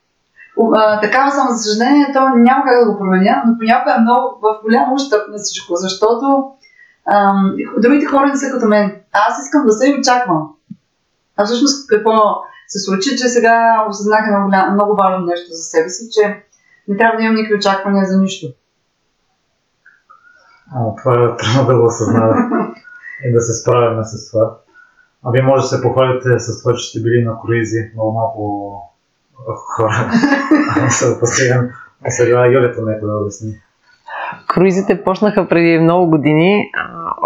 [1.01, 4.61] Такава съм, за съжаление, то няма как да го променя, но понякога е много в
[4.63, 6.51] голям ущърп на всичко, защото
[7.11, 9.01] ам, другите хора не са като мен.
[9.13, 10.49] Аз искам да се и очаквам.
[11.37, 12.11] А всъщност какво
[12.67, 16.43] се случи, че сега осъзнах много, много важно нещо за себе си, че
[16.87, 18.47] не трябва да имам никакви очаквания за нищо.
[20.75, 22.35] А, това е трудно да го осъзнава
[23.25, 24.57] и да се справяме с това.
[25.23, 27.91] А вие може да се похвалите с това, че сте били на круизи.
[27.93, 28.41] Много малко
[29.77, 30.11] хора
[31.19, 31.69] постоянно.
[32.07, 33.53] Сега Юлята нека да обясни.
[34.47, 36.71] Круизите почнаха преди много години.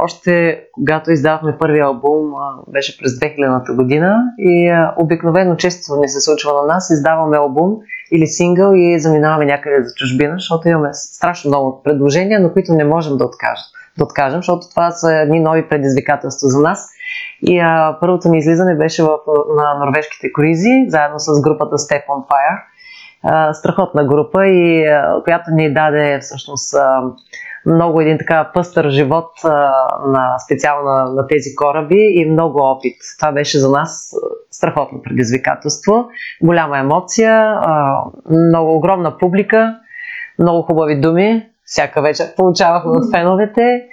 [0.03, 2.33] Още когато издавахме първия албум,
[2.67, 6.89] беше през 2000-та година и обикновено често не се случва на нас.
[6.89, 7.77] Издаваме албум
[8.11, 12.83] или сингъл и заминаваме някъде за чужбина, защото имаме страшно много предложения, но които не
[12.83, 13.65] можем да откажем,
[13.97, 16.89] да откажем защото това са едни нови предизвикателства за нас.
[17.41, 19.17] И а, първото ни излизане беше в,
[19.55, 22.59] на норвежките круизи, заедно с групата Step on Fire
[23.53, 27.01] страхотна група и а, която ни даде всъщност а,
[27.65, 29.49] много един така пъстър живот а,
[30.05, 32.95] на специално на, на тези кораби и много опит.
[33.19, 34.15] Това беше за нас
[34.51, 36.07] страхотно предизвикателство,
[36.43, 39.75] голяма емоция, а, много огромна публика,
[40.39, 41.49] много хубави думи.
[41.65, 43.83] Всяка вечер получавахме от феновете.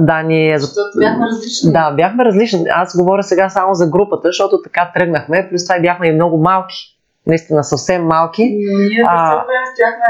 [0.00, 0.58] Да, ние...
[0.58, 1.72] Защото бяхме различни.
[1.72, 2.64] Да, бяхме различни.
[2.74, 5.48] Аз говоря сега само за групата, защото така тръгнахме.
[5.50, 6.98] Плюс това бяхме и много малки
[7.28, 8.42] наистина съвсем малки.
[8.42, 9.44] Ние а...
[9.72, 10.04] стояхме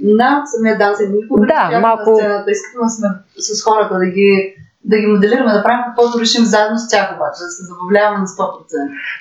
[0.00, 2.10] на самия данс, никога да, малко...
[2.10, 2.50] на сцената.
[2.50, 4.54] Искахме да сме с хората, да ги,
[4.84, 8.26] да ги моделираме, да правим каквото решим заедно с тях обаче, да се забавляваме на
[8.26, 8.52] 100%.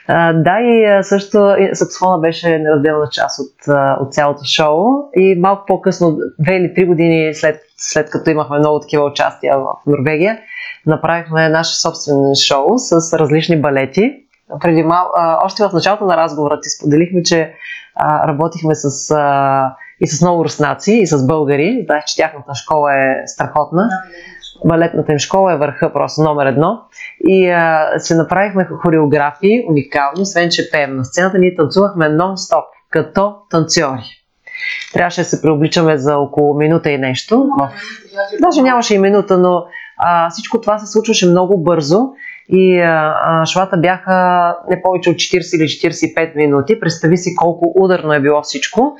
[0.07, 3.53] А, да, и също саксофона беше неразделна част от,
[4.01, 4.85] от цялото шоу
[5.15, 9.65] и малко по-късно, две или три години след, след като имахме много такива участия в
[9.87, 10.39] Норвегия,
[10.85, 14.13] направихме наше собствено шоу с различни балети.
[14.61, 17.53] Преди мал, а, още в началото на разговора ти споделихме, че
[17.95, 21.83] а, работихме с, а, и с много руснаци, и с българи.
[21.85, 23.89] Знаеш, че тяхната школа е страхотна.
[24.65, 26.81] Балетната им школа е върха просто номер едно.
[27.27, 33.35] И а, се направихме хореографии, уникални, освен че пеем на сцената, ние танцувахме нон-стоп, като
[33.49, 34.21] танцори.
[34.93, 37.49] Трябваше да се преобличаме за около минута и нещо.
[37.59, 37.69] В...
[38.41, 39.65] Даже нямаше и минута, но
[39.97, 41.99] а, всичко това се случваше много бързо
[42.49, 46.79] и а, а, швата бяха не повече от 40 или 45 минути.
[46.79, 48.95] Представи си колко ударно е било всичко.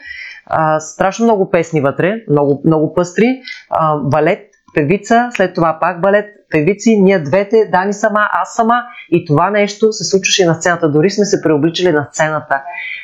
[0.45, 3.25] А, страшно много песни вътре, много, много пъстри,
[3.69, 9.25] а, балет, певица, след това пак балет, певици, ние двете, Дани сама, аз сама и
[9.25, 10.89] това нещо се случваше на сцената.
[10.89, 12.61] Дори сме се преобличали на сцената,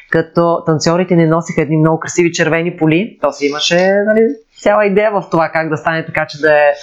[0.10, 3.18] като танцорите ни носиха едни много красиви червени поли.
[3.22, 6.74] То си имаше нали, цяла идея в това как да стане така, че да е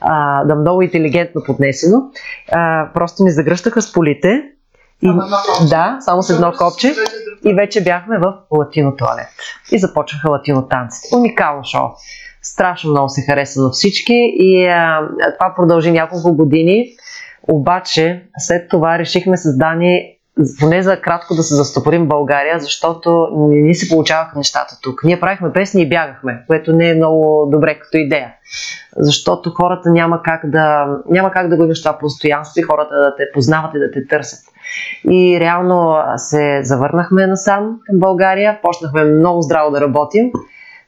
[0.00, 2.02] а, да много интелигентно поднесено.
[2.52, 4.42] А, просто ми загръщаха с полите.
[5.02, 5.12] И,
[5.70, 6.94] да, само с едно копче.
[7.44, 9.28] И вече бяхме в латино туалет.
[9.72, 11.16] И започнаха латино танците.
[11.16, 11.88] Уникално шоу.
[12.52, 16.86] Страшно много се хареса на всички и а, това продължи няколко години.
[17.48, 20.18] Обаче след това решихме с Дани
[20.60, 25.04] поне за кратко да се застопорим България, защото не ни се получаваха нещата тук.
[25.04, 28.34] Ние правихме песни и бягахме, което не е много добре като идея.
[28.96, 33.16] Защото хората няма как да, няма как да го имаш това постоянство и хората да
[33.16, 34.40] те познават и да те търсят.
[35.10, 40.30] И реално се завърнахме насам към България, почнахме много здраво да работим.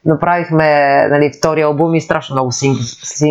[0.05, 0.67] Направихме
[1.07, 2.83] нали, втори албум и страшно много сингли,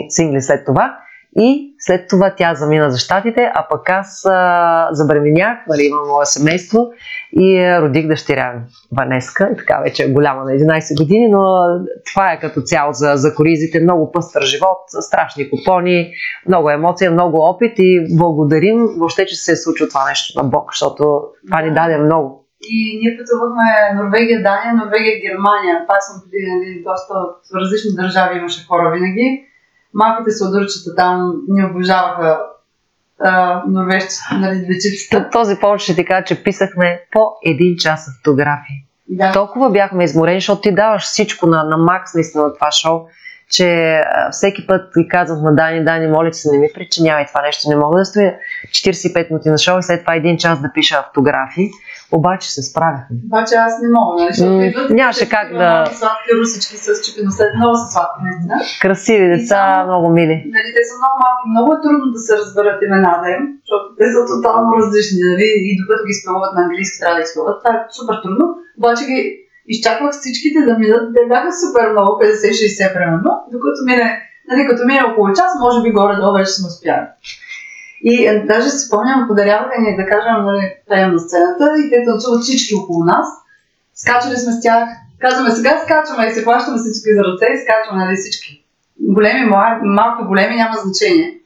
[0.08, 0.96] сингли след това.
[1.36, 6.26] И след това тя замина за щатите, а пък аз а, забременях, нали, имам мое
[6.26, 6.88] семейство
[7.32, 8.60] и а, родих дъщеря ми,
[8.96, 9.50] Ванеска.
[9.52, 11.66] И така вече е голяма на 11 години, но
[12.12, 13.80] това е като цяло за, за коризите.
[13.80, 16.12] Много пъстър живот, страшни купони,
[16.48, 20.70] много емоция, много опит и благодарим въобще, че се е случило това нещо на Бог,
[20.72, 22.39] защото това ни даде много.
[22.62, 25.84] И ние пътувахме Норвегия, Дания, Норвегия, Германия.
[25.88, 27.14] Пак съм нали, доста
[27.52, 29.46] в различни държави имаше хора винаги
[29.94, 32.40] малките сладурчета там ни обожаваха
[33.68, 35.30] норвежци, нали, дечицата.
[35.32, 38.76] Този повод ще ти кажа, че писахме по един час фотографии.
[39.08, 39.32] Да.
[39.32, 43.00] Толкова бяхме изморени, защото ти даваш всичко на, на макс наистина на това шоу,
[43.50, 44.00] че
[44.30, 47.76] всеки път ти казвам на Дани, Дани, моля се, не ми причинявай това нещо, не
[47.76, 48.34] мога да стоя
[48.68, 51.70] 45 минути на шоу и след това един час да пиша автографи.
[52.18, 53.16] Обаче се справяхме.
[53.28, 54.32] Обаче аз не мога, нали?
[54.32, 55.70] Защото идват нямаше как да...
[56.00, 56.86] Сладки русички с
[57.36, 58.56] след много са сладки, наистина.
[58.84, 60.36] Красиви деца, само, много мили.
[60.56, 64.06] Нали, те са много малки, много е трудно да се разберат имената им, защото те
[64.14, 65.46] са тотално различни, нали?
[65.68, 67.56] И докато ги спелват на английски, трябва да ги спелват.
[67.60, 68.46] Това е супер трудно.
[68.78, 69.18] Обаче ги
[69.74, 71.04] изчаквах всичките да минат.
[71.14, 74.06] Те бяха супер много, 50-60 примерно, докато мине,
[74.50, 77.06] нали, като мине около час, може би горе-долу вече сме успяли.
[78.02, 82.42] И е, даже си спомням, подаряваха ни, да кажем, нали, на сцената и те танцуват
[82.42, 83.26] всички около нас.
[83.94, 84.88] Скачали сме с тях.
[85.18, 88.64] Казваме, сега скачаме и се плащаме всички за ръце и скачаме нали, всички.
[89.00, 89.50] Големи,
[89.82, 91.38] малки, големи, няма значение.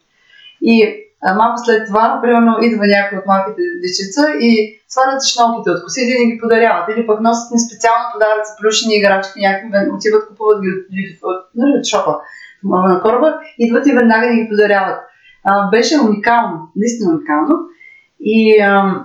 [0.63, 0.75] И
[1.23, 4.51] а, малко след това, примерно, идва някой от малките дечица и
[4.89, 6.89] свалят шнолките от коси и ни ги подаряват.
[6.89, 10.81] Или пък носят ни специално подаръци, плюшени играчки, някакви отиват, купуват ги от,
[11.29, 12.15] от, нали, от, от шопа
[12.65, 14.99] на кораба, идват и веднага ни ги подаряват
[15.71, 17.55] беше уникално, наистина уникално.
[18.21, 19.05] И а,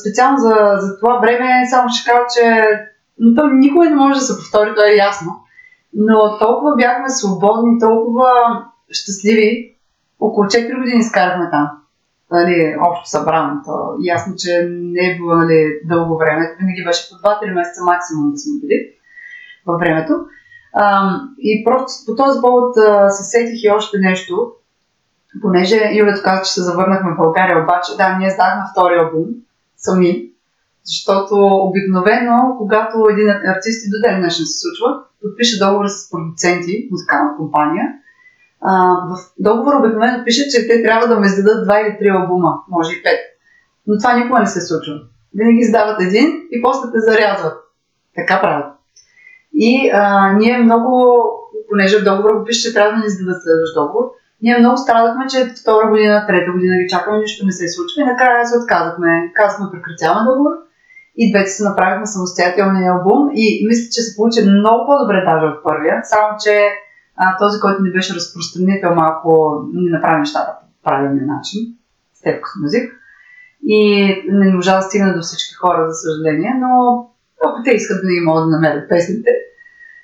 [0.00, 2.66] специално за, за това време само ще кажа, че
[3.18, 5.32] но то никога не може да се повтори, то е ясно.
[5.94, 8.30] Но толкова бяхме свободни, толкова
[8.90, 9.76] щастливи.
[10.20, 11.68] Около 4 години изкарахме там.
[12.30, 13.60] Нали, общо събрано.
[13.64, 16.56] То ясно, че не е било нали, дълго време.
[16.58, 18.92] Винаги беше по 2-3 месеца максимум да сме били
[19.66, 20.12] във времето.
[20.74, 24.52] А, и просто по този повод а, се сетих и още нещо
[25.42, 29.26] понеже Юлето каза, че се завърнахме в България, обаче да, ние издахме втори албум
[29.76, 30.30] сами,
[30.84, 36.88] защото обикновено, когато един артист и до ден днешен се случва, подпише договор с продуценти,
[36.90, 37.86] музикална компания,
[38.60, 38.72] а,
[39.10, 42.92] в договора обикновено пише, че те трябва да ме издадат два или три албума, може
[42.92, 43.20] и пет.
[43.86, 44.94] Но това никога не се случва.
[45.34, 47.54] Винаги издават един и после те зарязват.
[48.16, 48.72] Така правят.
[49.54, 51.22] И а, ние много,
[51.70, 54.04] понеже в договора пише, че трябва да ни издадат следващ договор,
[54.42, 58.04] ние много страдахме, че втора година, трета година ги чакаме, нищо не се случва и
[58.04, 59.32] накрая се отказахме.
[59.34, 60.52] Казахме прекратяваме договор
[61.16, 65.62] и двете се направихме самостоятелния албум и мисля, че се получи много по-добре даже от
[65.64, 66.54] първия, само че
[67.16, 69.28] а, този, който ни беше разпространител, малко
[69.72, 71.60] ни направи нещата по правилния начин,
[72.14, 72.92] Степко с музик.
[73.64, 73.80] И
[74.28, 76.70] не можа да стигне до всички хора, за съжаление, но
[77.44, 79.30] ако те искат да ги могат да намерят песните.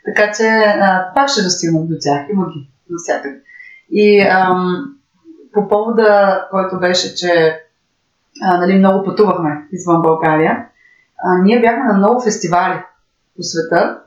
[0.04, 3.40] Така че а, пак ще достигнат до тях, има ги навсякъде.
[3.90, 4.84] И ам,
[5.52, 7.60] по повода, който беше, че
[8.42, 10.66] а, нали, много пътувахме извън България,
[11.24, 12.82] а, ние бяхме на много фестивали
[13.36, 13.98] по света.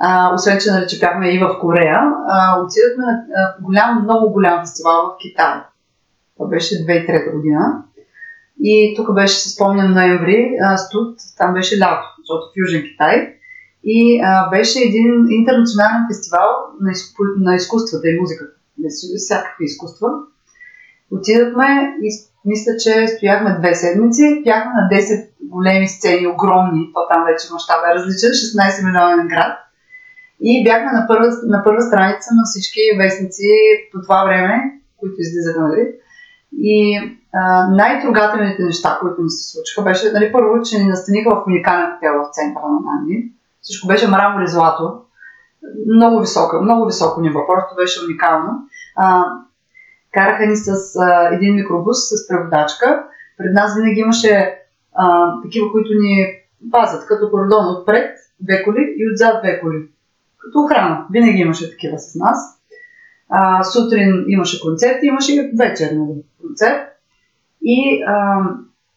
[0.00, 4.60] А, освен, че, нали, бяхме и в Корея, а, отидахме на а, голям, много голям
[4.60, 5.54] фестивал в Китай.
[6.36, 7.82] Това беше 2003 година.
[8.60, 13.34] И тук беше, се спомням, ноември, студ, там беше лято, защото в Южен Китай.
[13.84, 16.50] И а, беше един интернационален фестивал
[16.80, 17.22] на, изку...
[17.38, 18.53] на изкуствата и музиката.
[19.16, 20.08] Всякакви изкуства.
[21.12, 22.08] Отидахме и
[22.44, 27.82] мисля, че стояхме две седмици, бяхме на 10 големи сцени, огромни, то там вече мащаба
[27.90, 29.58] е различен, 16 милионен град.
[30.40, 33.48] И бяхме на първа, на първа страница на всички вестници
[33.92, 34.54] по това време,
[34.96, 35.84] които излизаха, нали?
[36.58, 36.98] И
[37.32, 41.86] а, най-трогателните неща, които ми се случиха, беше, нали, първо, че ни настаниха в уникален
[41.94, 43.32] хотел в центъра на Нанди.
[43.60, 45.03] Всичко беше мрамор и злато.
[45.94, 48.52] Много високо, много високо ниво, просто беше уникално.
[48.96, 49.24] А,
[50.12, 53.04] караха ни с а, един микробус с преводачка.
[53.38, 54.58] Пред нас винаги имаше
[54.94, 56.26] а, такива, които ни
[56.70, 58.10] пазят, като кордон отпред
[58.40, 59.88] две коли и отзад две коли.
[60.38, 61.06] Като охрана.
[61.10, 62.60] Винаги имаше такива с нас.
[63.28, 66.88] А, сутрин имаше концерт, имаше и вечер нали, концерт.
[67.62, 68.42] И а,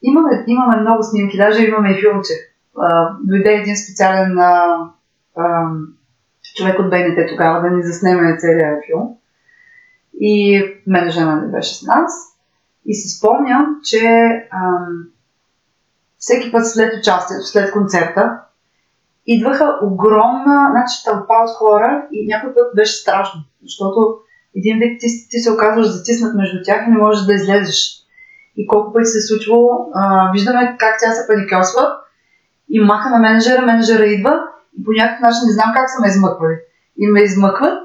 [0.02, 2.34] имаме, имаме много снимки, даже имаме и филмче.
[2.78, 4.80] А, дойде един специален а,
[5.38, 5.70] а,
[6.58, 9.18] човек от БНТ тогава да ни заснеме целият филм.
[10.20, 12.12] И мен жена не беше с нас.
[12.86, 14.08] И се спомням, че
[14.52, 14.60] а,
[16.18, 18.40] всеки път след участието, след концерта,
[19.28, 24.18] идваха огромна значи, тълпа от хора и някой път беше страшно, защото
[24.56, 27.98] един вид ти, ти се оказваш затиснат между тях и не можеш да излезеш.
[28.58, 31.96] И колко пъти се е случвало, а, виждаме как тя се паникосва
[32.70, 34.44] и маха на менеджера, менеджера идва
[34.86, 36.56] по някакъв начин не знам как са ме измъквали.
[36.98, 37.84] И ме измъкват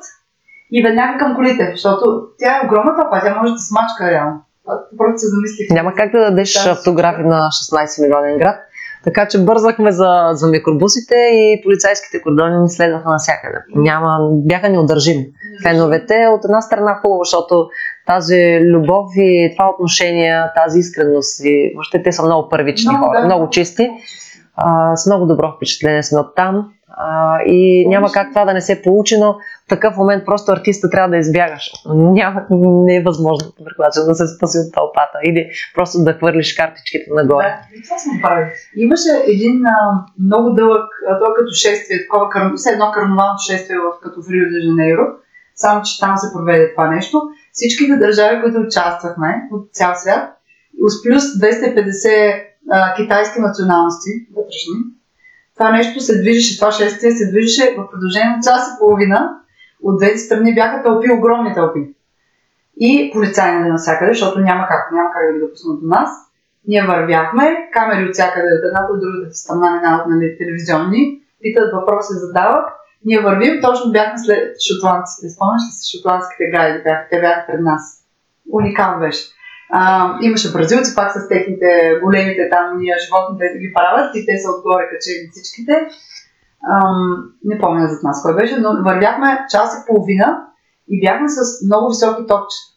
[0.72, 2.04] и веднага към колите, защото
[2.38, 4.40] тя е огромна тълпа, тя може да смачка реално.
[4.98, 5.70] Просто се замислих.
[5.70, 8.56] Няма как да дадеш да, автографи на 16 милионен град.
[9.04, 13.58] Така че бързахме за, за микробусите и полицейските кордони ни следваха навсякъде.
[13.74, 15.26] Няма, бяха неудържими.
[15.62, 17.68] Феновете от една страна хубаво, защото
[18.06, 23.20] тази любов и това отношение, тази искреност и въобще те са много първични много, хора,
[23.20, 23.26] да.
[23.26, 23.90] много чисти.
[24.56, 26.72] А, с много добро впечатление сме от там.
[27.04, 30.90] А, и няма как това да не се получи, но в такъв момент просто артиста
[30.90, 31.72] трябва да избягаш.
[31.94, 33.52] Няма, не е възможно
[34.06, 37.44] да се спаси от тълпата или просто да хвърлиш картичките нагоре.
[37.44, 38.50] Да, това сме правили.
[38.76, 42.52] Имаше един а, много дълъг, а, то като шествие, такова, кър...
[42.56, 45.02] все едно карнавално шествие в, като в Рио де Жанейро,
[45.54, 47.22] само че там се проведе това нещо.
[47.52, 50.24] Всичките държави, които участвахме от цял свят,
[50.88, 54.76] с плюс 250 а, китайски националности вътрешни,
[55.62, 59.18] това нещо се движеше, това шествие се движеше в продължение на час и половина.
[59.82, 61.82] От двете страни бяха тълпи, огромни тълпи.
[62.76, 66.10] И полицаи нали, навсякъде, защото няма как, няма как да ги допуснат до нас.
[66.68, 72.12] Ние вървяхме, камери от всякъде, от едната от другата страна минават нали, телевизионни, питат въпроси,
[72.24, 72.66] задават.
[73.04, 75.28] Ние вървим, точно бяхме след шотландците.
[75.28, 77.82] Спомняш ли се шотландските гайди, бяха, те бяха пред нас.
[78.52, 79.24] Уникално беше.
[79.74, 84.38] А, имаше бразилци пак с техните големите там ние животните да ги правят и те
[84.38, 85.74] са отгоре качени всичките.
[86.72, 90.46] Ам, не помня за нас кой беше, но вървяхме час и половина
[90.88, 92.68] и бяхме с много високи топчета.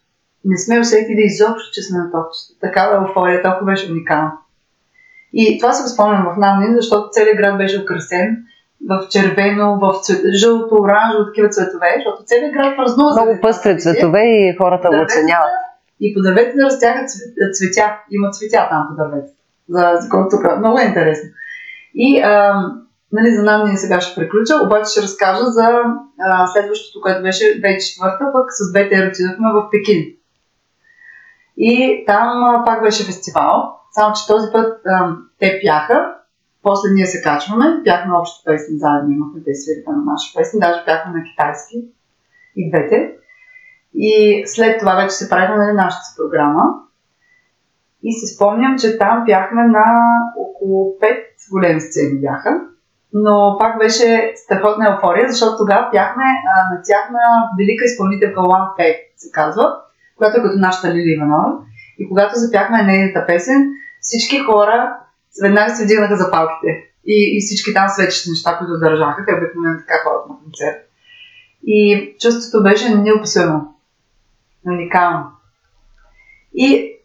[0.44, 2.60] Не сме усетили изобщо, че сме на топчета.
[2.60, 4.32] Такава еуфория, толкова беше уникална.
[5.32, 8.36] И това се спомням в Нанин, защото целият град беше украсен
[8.90, 13.10] в червено, в цвет, жълто, оранжево, такива цветове, защото целият град празнува.
[13.12, 15.50] Много пъстри цветове и хората го оценяват.
[16.00, 17.04] И по дърветите растяха
[17.52, 18.00] цветя.
[18.10, 19.42] Има цветя там по дърветите.
[19.68, 20.58] За, за тук.
[20.58, 21.30] Много е интересно.
[21.94, 22.62] И а,
[23.12, 25.68] нали, за нам ние сега ще приключа, обаче ще разкажа за
[26.20, 30.04] а, следващото, което беше 2004 пък с БТР отидохме в Пекин.
[31.56, 36.14] И там а, пак беше фестивал, само че този път а, те пяха,
[36.62, 40.84] после ние се качваме, пяхме общо песни заедно, имахме те свириха на наши песни, даже
[40.86, 41.84] пяхме на китайски
[42.56, 43.16] и двете.
[43.94, 46.62] И след това вече се правихме на нашата програма.
[48.02, 49.84] И си спомням, че там бяхме на
[50.38, 51.16] около 5
[51.52, 52.60] големи сцени бяха.
[53.12, 57.18] Но пак беше страхотна еуфория, защото тогава бяхме а, на тяхна
[57.58, 59.74] велика изпълнителка One Pay, се казва,
[60.16, 61.52] която е като нашата Лили Иванова.
[61.98, 64.96] И когато запяхме нейната песен, всички хора
[65.42, 66.68] веднага се вдигнаха за палките.
[67.06, 69.24] И, и всички там свечите неща, които държаха.
[69.26, 70.78] Те обикновено така ходят на концерт.
[71.66, 71.78] И
[72.20, 73.75] чувството беше неописуемо
[74.70, 75.30] уникално.
[76.54, 76.96] И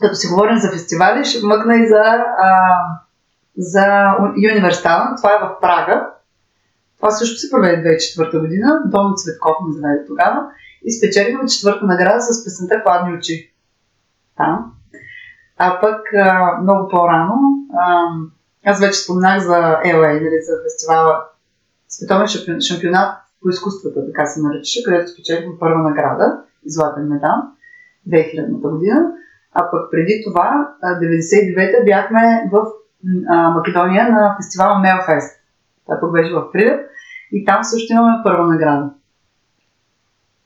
[0.00, 2.02] като си говорим за фестивали, ще мъкна и за,
[2.38, 2.78] а,
[3.56, 3.86] за
[4.20, 5.16] Universal.
[5.16, 6.10] Това е в Прага.
[6.96, 8.82] Това също се проведе 2004 година.
[8.86, 10.40] Дом Цветков ме заведе тогава.
[10.84, 13.54] и спечелихме четвърта награда с песента Хладни очи.
[14.36, 14.72] Там.
[15.58, 17.34] А пък а, много по-рано,
[17.78, 18.06] а,
[18.64, 21.24] аз вече споменах за LA, нали, за фестивала
[21.88, 27.36] Световен шампионат по изкуствата, така се наричаше, където спечелихме първа награда златен медал
[28.08, 29.12] 2000 година.
[29.54, 32.66] А пък преди това, 99-та, бяхме в
[33.54, 35.40] Македония на фестивала Мелфест.
[35.84, 36.80] Това пък беше в Прилеп.
[37.32, 38.90] И там също имаме първа награда.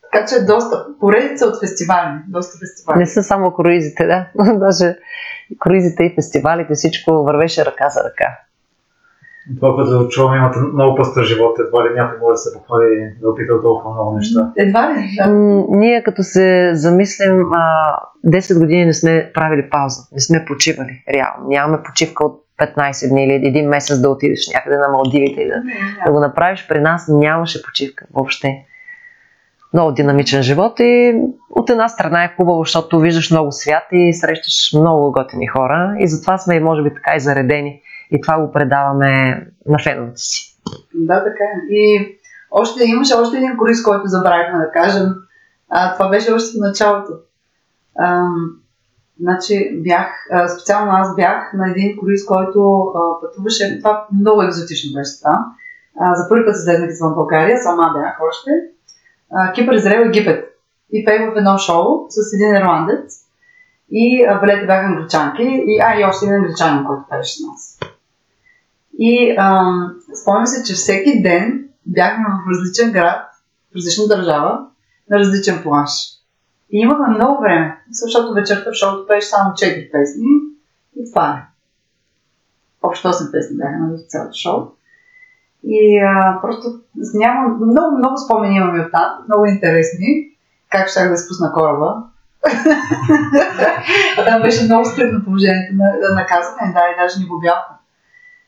[0.02, 2.98] Така че доста, поредица от фестивали, доста фестивали.
[2.98, 4.26] Не са само круизите, да.
[4.58, 4.96] Даже
[5.58, 8.38] круизите и фестивалите, всичко вървеше ръка за ръка.
[9.54, 11.58] Това, което чувам, имате много пъстър живот.
[11.58, 14.52] Едва ли някой може да се похвали да опита толкова много неща?
[14.56, 15.16] Едва ли?
[15.16, 15.32] Да.
[15.68, 21.48] ние като се замислим, а, 10 години не сме правили пауза, не сме почивали, реално.
[21.48, 25.62] Нямаме почивка от 15 дни или един месец да отидеш някъде на Малдивите и да,
[26.06, 26.66] да го направиш.
[26.68, 28.64] При нас нямаше почивка въобще.
[29.72, 31.14] Много динамичен живот и
[31.50, 36.08] от една страна е хубаво, защото виждаш много свят и срещаш много готини хора и
[36.08, 37.80] затова сме, може би, така и заредени
[38.10, 40.56] и това го предаваме на феновете си.
[40.94, 41.44] Да, така.
[41.70, 42.12] И
[42.50, 45.08] още, имаше още един круиз, който забравихме да кажем.
[45.70, 47.12] А, това беше още в началото.
[47.98, 48.24] А,
[49.20, 54.94] значи бях, а, специално аз бях на един круиз, който а, пътуваше, това много екзотично
[54.94, 55.44] беше там.
[56.00, 58.50] А, за първи път излезнах извън България, сама бях още.
[59.32, 60.44] А, Кипър, Израел, Египет.
[60.92, 63.22] И пех в едно шоу с един ирландец.
[63.90, 67.78] И балете бяха англичанки, и, а, и още един англичанин, който пееше с нас.
[68.98, 69.36] И
[70.22, 73.26] спомням се, че всеки ден бяхме в различен град,
[73.72, 74.66] в различна държава,
[75.10, 75.90] на различен планш.
[76.72, 80.26] И имахме много време, защото вечерта в шоуто пееш само 4 песни
[80.96, 81.46] и това е.
[82.82, 84.62] Общо 8 песни бяха на цялото шоу.
[85.64, 86.68] И а, просто
[87.14, 90.06] няма, много, много спомени имаме от там, много интересни,
[90.70, 92.02] как ще да спусна кораба.
[94.26, 97.75] там беше много стръгно положението на, на казане, да, и даже ни го бяхме.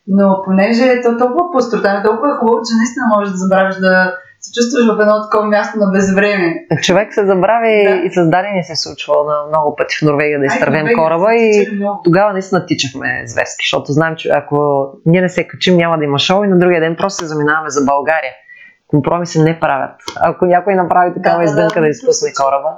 [0.08, 4.12] Но понеже е то толкова пустрота, толкова е хубаво, че наистина можеш да забравиш да
[4.40, 6.54] се чувстваш в едно такова място на безвреме.
[6.82, 7.94] Човек се забрави да.
[8.06, 11.68] и създадение се случва на много пъти в Норвегия да изтървем кораба и
[12.04, 16.18] тогава наистина тичахме зверски, защото знаем, че ако ние не се качим, няма да има
[16.18, 18.32] шоу и на другия ден просто се заминаваме за България.
[18.86, 19.90] Компромиси не правят.
[20.20, 22.68] Ако някой направи такава да, издънка да, да изпусне кораба,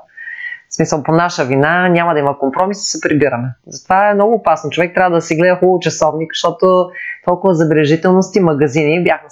[0.71, 3.49] в смисъл, по наша вина няма да има компромис, се прибираме.
[3.67, 4.71] Затова е много опасно.
[4.71, 6.91] Човек трябва да си гледа хубаво часовник, защото
[7.25, 9.29] толкова забележителности, магазини, бяхме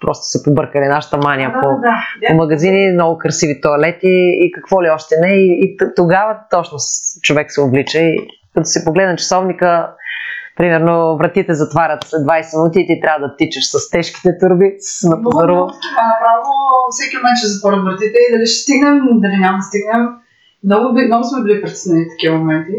[0.00, 1.94] просто се побъркали нашата мания да, по, да,
[2.28, 5.34] по магазини, много красиви туалети и какво ли още не.
[5.34, 6.78] И, и тогава точно
[7.22, 9.90] човек се облича и като си погледна часовника,
[10.56, 15.08] примерно вратите затварят след 20 минути и ти трябва да тичаш с тежките турби, с
[15.08, 15.66] напазарува.
[16.22, 16.52] Право,
[16.90, 20.08] всеки момент ще затворят вратите и дали ще стигнем, дали няма да стигнем.
[20.64, 22.74] Много, много сме били притеснени в такива моменти.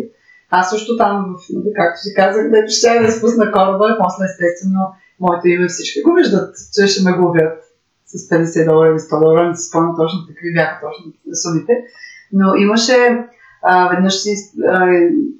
[0.50, 1.36] Аз също там,
[1.76, 4.82] както си казах, дето ще да спусна кораба, после естествено
[5.20, 7.58] моето име всички го виждат, че ще ме губят
[8.06, 11.06] с 50 долара или 100 долара, не си спомням точно какви бяха точно
[11.44, 11.74] сумите.
[12.34, 13.26] Но имаше
[13.64, 14.34] а, веднъж си,
[14.68, 14.88] а,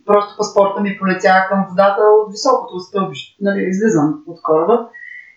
[0.06, 3.38] просто паспорта ми полетя към водата от високото стълбище.
[3.42, 4.90] Нали, излизам от кораба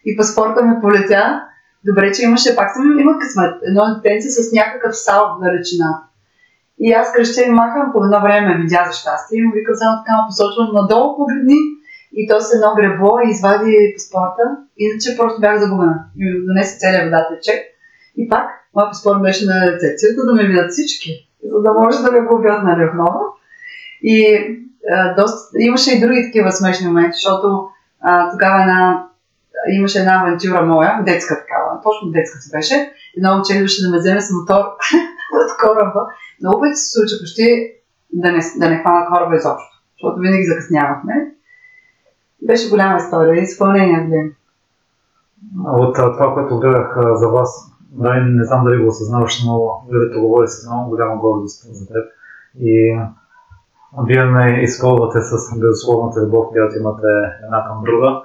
[0.05, 1.43] и паспорта ми полетя.
[1.85, 6.12] Добре, че имаше, пак съм имах късмет, едно детенце с някакъв сал в далечината.
[6.85, 9.75] И аз кръща и махам, по едно време ме видя за щастие и му викам
[9.75, 11.61] само така, му посочвам надолу погледни
[12.19, 14.45] и то с едно гребло и извади паспорта,
[14.77, 16.05] иначе просто бях загубена.
[16.19, 17.61] И ми донесе целият водата чек.
[18.17, 21.11] И пак, моят паспорт беше на рецепцията, да ме видят всички,
[21.53, 23.21] за да може да ме купят нали, отново.
[24.03, 24.47] И
[24.93, 27.69] а, доста, имаше и други такива смешни моменти, защото
[28.01, 29.07] а, тогава една,
[29.73, 32.93] имаше една авантюра моя, детска такава, точно детска си беше.
[33.17, 34.65] Едно момче идваше да ме вземе с мотор
[35.39, 36.07] от кораба
[36.43, 37.47] много пъти се случва почти
[38.13, 41.15] да не, да не хвана кораба изобщо, защото винаги закъснявахме.
[42.47, 44.35] Беше голяма история, изпълнение ден.
[45.67, 50.49] От това, което гледах за вас, да, не знам дали го осъзнаваш, но Вилето говори
[50.49, 52.05] с много голяма гордост за теб.
[52.61, 52.99] И
[54.07, 57.07] вие ме изпълвате с безусловната любов, която имате
[57.45, 58.23] една към друга.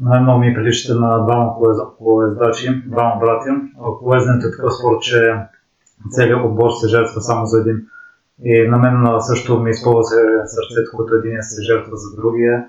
[0.00, 1.54] Най-много ми приличате на двама
[1.98, 3.60] колездачи, двама братя.
[4.02, 5.36] Колезденето е такъв спорт, че
[6.10, 7.76] целият отбор се жертва само за един.
[8.44, 10.16] И на мен също ми изпълва се
[10.46, 12.64] сърцето, което един се жертва за другия.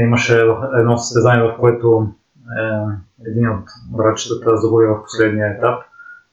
[0.00, 0.40] Имаше
[0.78, 2.06] едно състезание, в което
[2.60, 3.64] е, един от
[3.96, 5.82] братчетата загуби в последния етап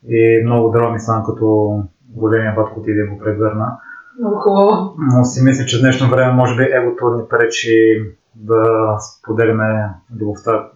[0.08, 1.80] и много драма стана като
[2.10, 3.78] големия батко отиде и го превърна.
[4.20, 4.96] Много хубаво.
[4.98, 8.04] Но си мисля, че в днешно време може би егото ни пречи
[8.36, 8.64] да
[9.00, 9.89] споделяме
[10.20, 10.70] любовта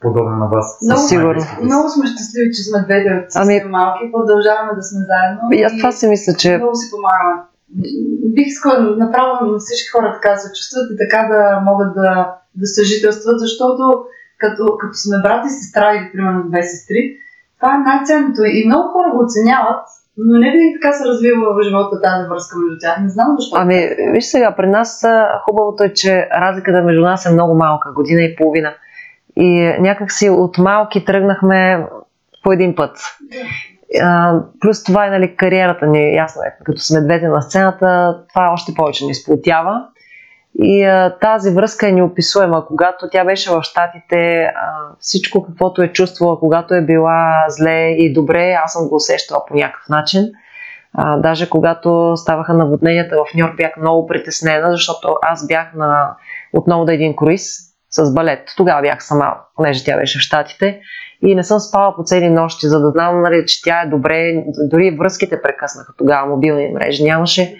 [0.00, 0.78] подобна на вас.
[0.82, 1.42] Много, Сигурно.
[1.62, 5.40] много сме щастливи, че сме двете от Ами- малки, продължаваме да сме заедно.
[5.52, 7.42] И аз това си мисля, че Много си помагаме.
[8.34, 12.66] Бих искала направо на всички хора така се чувстват и така да могат да, да
[12.66, 13.82] съжителстват, защото
[14.38, 17.16] като, като сме брат и сестра или примерно две сестри,
[17.60, 19.82] това е най-ценното и много хора го оценяват,
[20.16, 23.00] но не винаги така се развива в живота тази връзка между тях.
[23.02, 23.56] Не знам защо.
[23.58, 23.78] Ами,
[24.12, 25.04] виж сега, при нас
[25.44, 28.74] хубавото е, че разликата между нас е много малка, година и половина.
[29.36, 31.86] И някакси от малки тръгнахме
[32.42, 32.98] по един път.
[34.02, 38.52] А, плюс това е нали, кариерата ни, ясно е, като сме двете на сцената, това
[38.52, 39.86] още повече ни сплотява.
[40.62, 42.66] И а, тази връзка е неописуема.
[42.66, 44.52] Когато тя беше в Штатите, а,
[45.00, 49.54] всичко каквото е чувствала, когато е била зле и добре, аз съм го усещала по
[49.54, 50.22] някакъв начин.
[50.94, 56.16] А, даже когато ставаха наводненията в Нью-Йорк, бях много притеснена, защото аз бях на
[56.52, 57.66] отново да един круиз
[58.04, 58.40] с балет.
[58.56, 60.80] Тогава бях сама, понеже тя беше в Штатите.
[61.22, 64.44] И не съм спала по цели нощи, за да знам, нали, че тя е добре.
[64.70, 67.56] Дори връзките прекъснаха тогава, мобилни мрежи нямаше.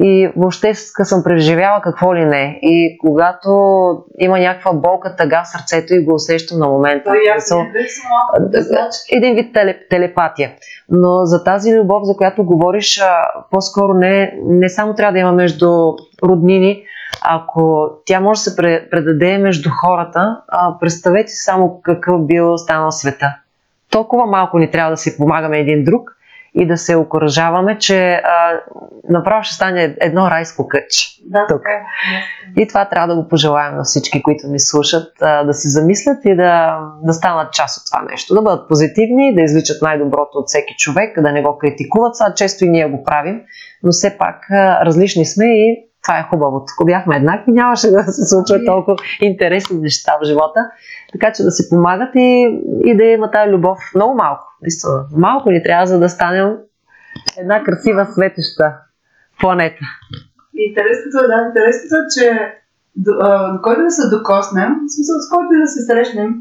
[0.00, 2.58] И въобще съм преживяла какво ли не.
[2.62, 3.50] И когато
[4.18, 7.10] има някаква болка, тъга в сърцето и го усещам на момента.
[8.40, 8.98] Да значи.
[9.12, 10.52] един вид теле, телепатия.
[10.90, 13.00] Но за тази любов, за която говориш,
[13.50, 16.84] по-скоро не, не само трябва да има между роднини,
[17.22, 22.90] ако тя може да се пре- предаде между хората, а, представете само какъв бил станал
[22.90, 23.34] света.
[23.90, 26.18] Толкова малко ни трябва да си помагаме един друг
[26.54, 28.60] и да се окоръжаваме, че а,
[29.08, 31.08] направо ще стане едно райско кътче.
[31.26, 31.58] Да, тук.
[31.58, 32.62] така е.
[32.62, 36.18] И това трябва да го пожелаем на всички, които ни слушат, а, да се замислят
[36.24, 38.34] и да, да станат част от това нещо.
[38.34, 42.14] Да бъдат позитивни, да извличат най-доброто от всеки човек, да не го критикуват.
[42.18, 43.40] Това често и ние го правим,
[43.82, 46.72] но все пак а, различни сме и това е хубавото.
[46.76, 50.70] Ако бяхме еднакви, нямаше да се случват толкова интересни неща в живота.
[51.12, 54.44] Така че да си помагат и, и да има тази любов много малко.
[54.62, 56.56] Наистина, малко ни трябва, за да станем
[57.38, 58.74] една красива светеща
[59.40, 59.84] планета.
[60.54, 62.54] Интересното е, да, интересното е, че
[62.96, 66.34] до, а, до който да се докоснем, в смисъл с който да се срещнем,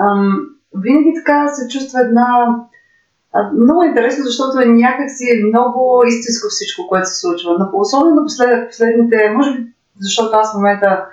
[0.00, 0.40] ам,
[0.76, 2.56] винаги така се чувства една...
[3.58, 7.56] Много интересно, защото е някакси много истинско всичко, което се случва.
[7.58, 9.66] Но особено напоследък, последните, може би,
[10.00, 11.04] защото аз в момента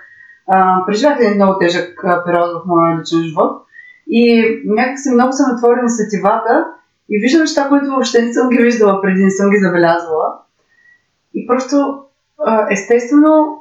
[0.87, 3.63] преживях един много тежък период в моя личен живот
[4.07, 6.65] и някакси много съм отворена сетивата
[7.09, 10.39] и виждам неща, които въобще не съм ги виждала преди, не съм ги забелязвала.
[11.33, 11.99] И просто
[12.71, 13.57] естествено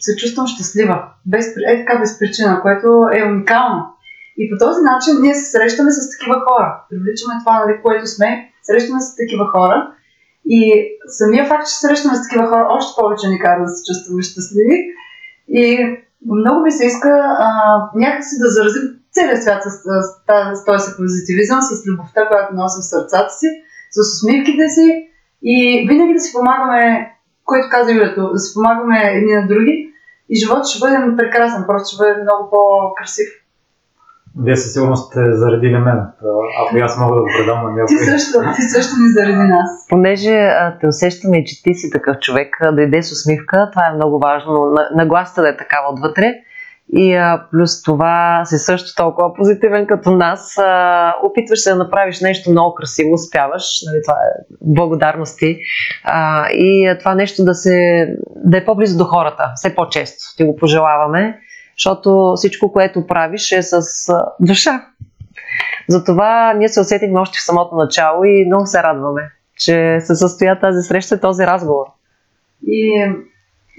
[0.00, 1.04] се чувствам щастлива.
[1.26, 3.95] Без, е така без причина, което е уникално.
[4.38, 6.68] И по този начин ние се срещаме с такива хора.
[6.90, 8.28] Привличаме това, нали, което сме,
[8.62, 9.78] срещаме се с такива хора.
[10.46, 10.60] И
[11.18, 14.76] самия факт, че срещаме с такива хора, още повече ни кара да се чувстваме щастливи.
[15.48, 15.62] И
[16.34, 17.10] много ми се иска
[17.46, 17.48] а,
[17.94, 18.82] някакси да заразим
[19.12, 19.86] целият свят с, с,
[20.58, 23.48] с, този позитивизъм, с любовта, която носим в сърцата си,
[23.90, 24.88] с усмивките си
[25.42, 27.12] и винаги да си помагаме,
[27.44, 29.92] което каза Юлето, да си помагаме едни на други
[30.28, 33.28] и животът ще бъде прекрасен, просто ще бъде много по-красив.
[34.42, 35.98] Вие със сигурност сте заредили мен,
[36.60, 38.18] ако аз мога да го предам на Ти някой.
[38.18, 39.70] също, ти също ни заради нас.
[39.88, 43.94] Понеже а, те усещаме, че ти си такъв човек, да иде с усмивка, това е
[43.94, 44.52] много важно.
[44.52, 46.34] На- Нагласата да е такава отвътре.
[46.88, 50.58] И а, плюс това си също толкова позитивен като нас.
[50.58, 53.64] А, опитваш се да направиш нещо много красиво, успяваш.
[53.86, 54.28] Нали, това е
[54.60, 55.58] благодарности.
[56.04, 58.06] А, и а, това нещо да, се,
[58.36, 60.24] да е по-близо до хората, все по-често.
[60.36, 61.38] Ти го пожелаваме,
[61.78, 63.80] защото всичко, което правиш е с
[64.40, 64.86] душа.
[65.88, 70.60] Затова ние се усетихме още в самото начало и много се радваме, че се състоя
[70.60, 71.86] тази среща, този разговор.
[72.66, 73.04] И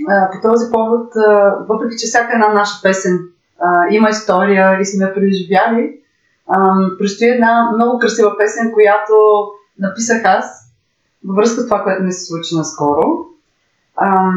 [0.10, 3.20] а, по този повод, а, въпреки че всяка една наша песен
[3.60, 6.00] а, има история и сме преживяли,
[6.48, 9.14] а, предстои една много красива песен, която
[9.80, 10.46] написах аз
[11.26, 13.26] във връзка с това, което ми се случи наскоро.
[13.96, 14.32] А,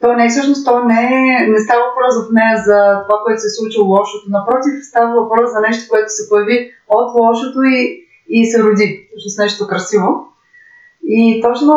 [0.00, 3.46] то не е всъщност, то не, не става въпрос в нея за това, което се
[3.46, 4.30] е случило лошото.
[4.30, 9.08] Напротив, става въпрос за нещо, което се появи от лошото и, и се роди.
[9.10, 10.26] Всъщност нещо красиво.
[11.04, 11.72] И точно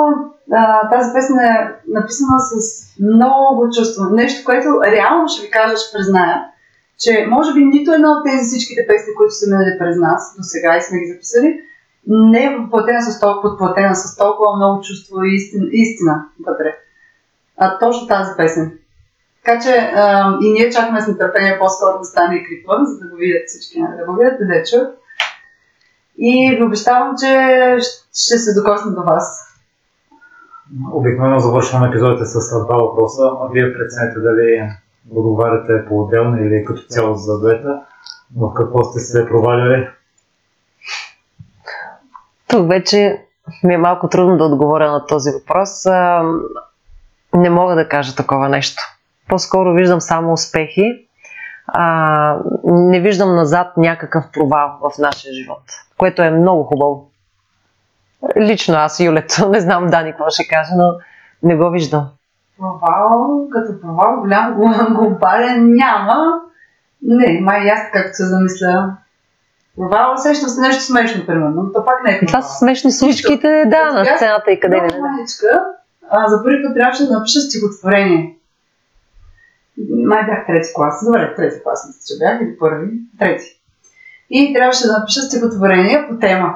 [0.52, 2.54] а, тази песен е написана с
[3.00, 4.04] много чувство.
[4.12, 6.46] Нещо, което реално ще ви кажа, ще призная,
[7.00, 10.44] че може би нито една от тези всичките песни, които са минали през нас до
[10.44, 11.62] сега и сме ги записали,
[12.08, 16.76] не е подплатена с толкова, подплатена с толкова много чувство и истина, истина вътре.
[17.60, 18.80] А точно тази песен.
[19.44, 23.10] Така че а, и ние чакаме с нетърпение по-скоро да стане и клипа, за да
[23.10, 25.00] го видят всички, нали, да го видят, да чуят.
[26.18, 27.32] И ви обещавам, че
[28.14, 29.46] ще се докосна до вас.
[30.94, 34.70] Обикновено завършваме епизодите с два въпроса, а вие преценете дали
[35.16, 37.68] отговаряте по-отделно или като цяло за двете.
[38.38, 39.90] В какво сте се проваляли?
[42.48, 43.26] Тук вече
[43.64, 45.86] ми е малко трудно да отговоря на този въпрос.
[47.34, 48.82] Не мога да кажа такова нещо.
[49.28, 51.06] По-скоро виждам само успехи.
[51.68, 55.62] А, не виждам назад някакъв провал в нашия живот,
[55.98, 57.12] което е много хубаво.
[58.38, 60.94] Лично аз, Юлето, не знам Дани какво ще каже, но
[61.44, 62.10] не го виждам.
[62.60, 64.22] Провал, като провал,
[64.56, 66.42] голям глобален няма.
[67.02, 68.98] Не, май аз както се замисля.
[69.78, 72.28] Провал, сещам се нещо смешно, примерно, но то пак не е провал.
[72.28, 75.00] Това са смешни случките, да, на сцената и къде не.
[75.00, 75.66] Маличка,
[76.10, 78.38] а, за първи път трябваше да напиша стихотворение.
[79.90, 81.06] Май бях трети клас.
[81.06, 82.88] Добре, трети клас мисля, че бях или първи.
[83.20, 83.60] Трети.
[84.30, 86.56] И трябваше да напиша стихотворение по тема.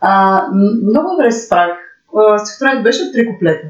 [0.00, 0.42] А,
[0.90, 1.76] много добре се справих.
[2.38, 3.66] Стихотворението беше от три куплета.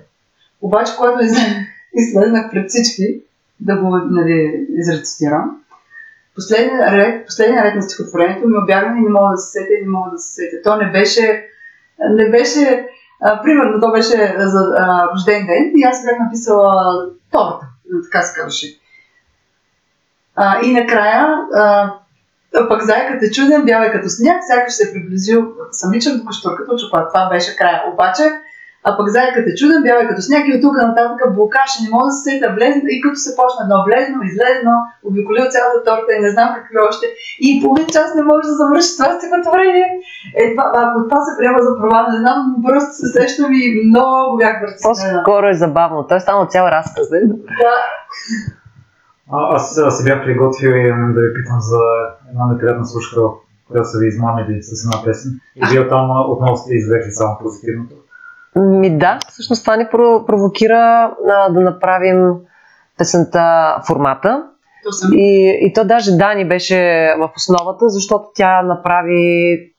[0.62, 1.24] Обаче, когато
[1.94, 3.20] излезнах пред всички,
[3.60, 5.62] да го нали, изрецитирам,
[6.34, 9.88] последния ред, последния ред на стихотворението ми обягна и не мога да се сетя, не
[9.88, 10.62] мога да се сетя.
[10.64, 11.46] То не беше,
[12.10, 12.88] не беше
[13.22, 14.60] а, примерно, то беше за
[15.12, 17.66] рожден ден и аз бях написала торта,
[18.04, 18.66] така се казваше.
[20.36, 21.92] А, и накрая, а,
[22.68, 26.22] пък зайката е чуден, бял е като сняг, сякаш се е приблизил самичък до
[26.68, 27.08] от шоколад.
[27.12, 27.82] Това беше края.
[27.92, 28.22] Обаче,
[28.86, 31.88] а пък зайката е чуден, бял е като сняг и от тук нататък блокаж, не
[31.94, 34.72] мога да се сета, влезна и като се почна едно влезно, излезно,
[35.08, 37.06] обиколил цялата торта и не знам какви още.
[37.46, 39.88] И половин час не може да завърши това стихотворение.
[40.40, 44.36] Е, това, ако това се приема за провал, не знам, просто се сещам и много
[44.40, 44.84] бях въртена.
[44.88, 46.06] По-скоро е забавно.
[46.08, 47.06] Той е станал цял разказ.
[47.62, 47.76] Да.
[49.32, 49.62] А, аз
[49.96, 50.82] се бях приготвил и
[51.16, 51.80] да ви питам за
[52.30, 53.20] една неприятна слушка,
[53.68, 55.30] която са ви измамили с една песен.
[55.56, 56.04] И вие там
[56.34, 57.94] отново сте извлекли само позитивното.
[58.56, 59.86] Ми да, всъщност това ни
[60.26, 62.34] провокира а, да направим
[62.98, 64.42] песента формата.
[65.14, 69.71] И, и то даже Дани беше в основата, защото тя направи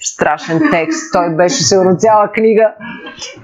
[0.00, 1.12] страшен текст.
[1.12, 2.74] Той беше сигурно цяла книга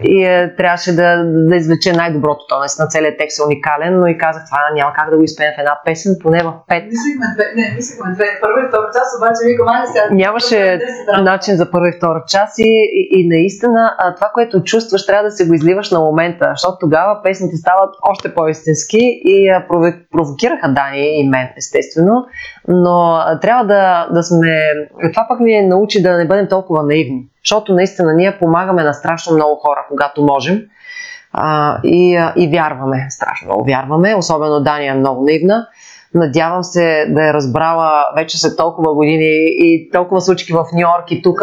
[0.03, 2.45] и е, трябваше да, да извлече най-доброто.
[2.49, 5.53] То на целият текст е уникален, но и казах, това няма как да го изпеем
[5.57, 6.85] в една песен, поне в пет.
[6.85, 10.05] Мислихме две, не, мислихме две, първа и втора част, обаче викам, ай сега.
[10.11, 10.81] Нямаше
[11.23, 15.25] начин за първа и втора част и, и, и наистина а, това, което чувстваш, трябва
[15.25, 19.67] да се го изливаш на момента, защото тогава песните стават още по-истински и а,
[20.13, 22.27] провокираха Дани и мен, естествено,
[22.69, 24.61] но а, трябва да, да сме...
[25.13, 27.27] Това пък ми е научи да не бъдем толкова наивни.
[27.45, 30.61] Защото наистина ние помагаме на страшно много хора, когато можем.
[31.33, 34.15] А, и, и вярваме, страшно много вярваме.
[34.15, 35.67] Особено Дания е много наивна.
[36.15, 39.33] Надявам се да е разбрала вече след толкова години
[39.67, 41.41] и толкова случки в Нью Йорк и тук.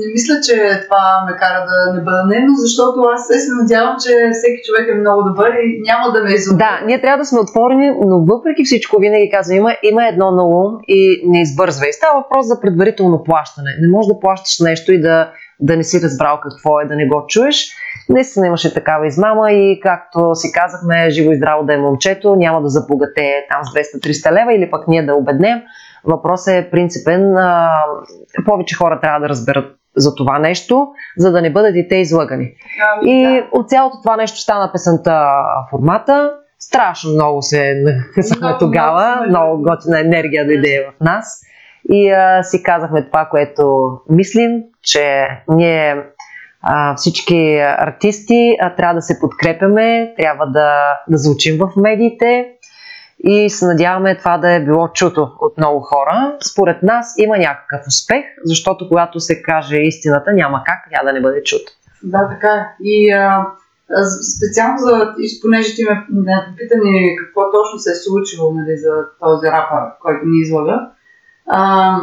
[0.00, 4.12] Не мисля, че това ме кара да не бъда наивно, защото аз се надявам, че
[4.32, 6.58] всеки човек е много добър и няма да ме изобре.
[6.58, 10.44] Да, ние трябва да сме отворени, но въпреки всичко винаги казвам, има, има едно на
[10.44, 11.92] ум и не избързвай.
[11.92, 13.70] Става въпрос за предварително плащане.
[13.80, 15.30] Не можеш да плащаш нещо и да,
[15.64, 17.66] да не си разбрал какво е, да не го чуеш.
[18.08, 22.62] Наистина имаше такава измама и както си казахме, живо и здраво да е момчето, няма
[22.62, 25.62] да запогате там с 200-300 лева или пък ние да обеднем.
[26.04, 27.36] Въпросът е принципен.
[27.36, 27.70] А,
[28.46, 32.52] повече хора трябва да разберат за това нещо, за да не бъдат и те излъгани.
[32.92, 33.46] Ами, и да.
[33.52, 35.28] от цялото това нещо стана песента
[35.70, 36.30] формата.
[36.58, 41.40] Страшно много се нахъсахме тогава, много се много готина енергия дойде в нас.
[41.90, 46.02] И а, си казахме това, което мислим, че ние
[46.62, 52.48] а, всички артисти а, трябва да се подкрепяме, трябва да, да звучим в медиите
[53.24, 56.36] и се надяваме това да е било чуто от много хора.
[56.52, 61.20] Според нас има някакъв успех, защото когато се каже истината, няма как тя да не
[61.20, 61.72] бъде чута.
[62.02, 62.66] Да, така е.
[62.82, 63.46] И а,
[64.36, 68.90] специално за, понеже ти ме ме попита ни какво точно се е случило нали, за
[69.20, 70.90] този рапър, който ни излага.
[71.48, 71.98] А,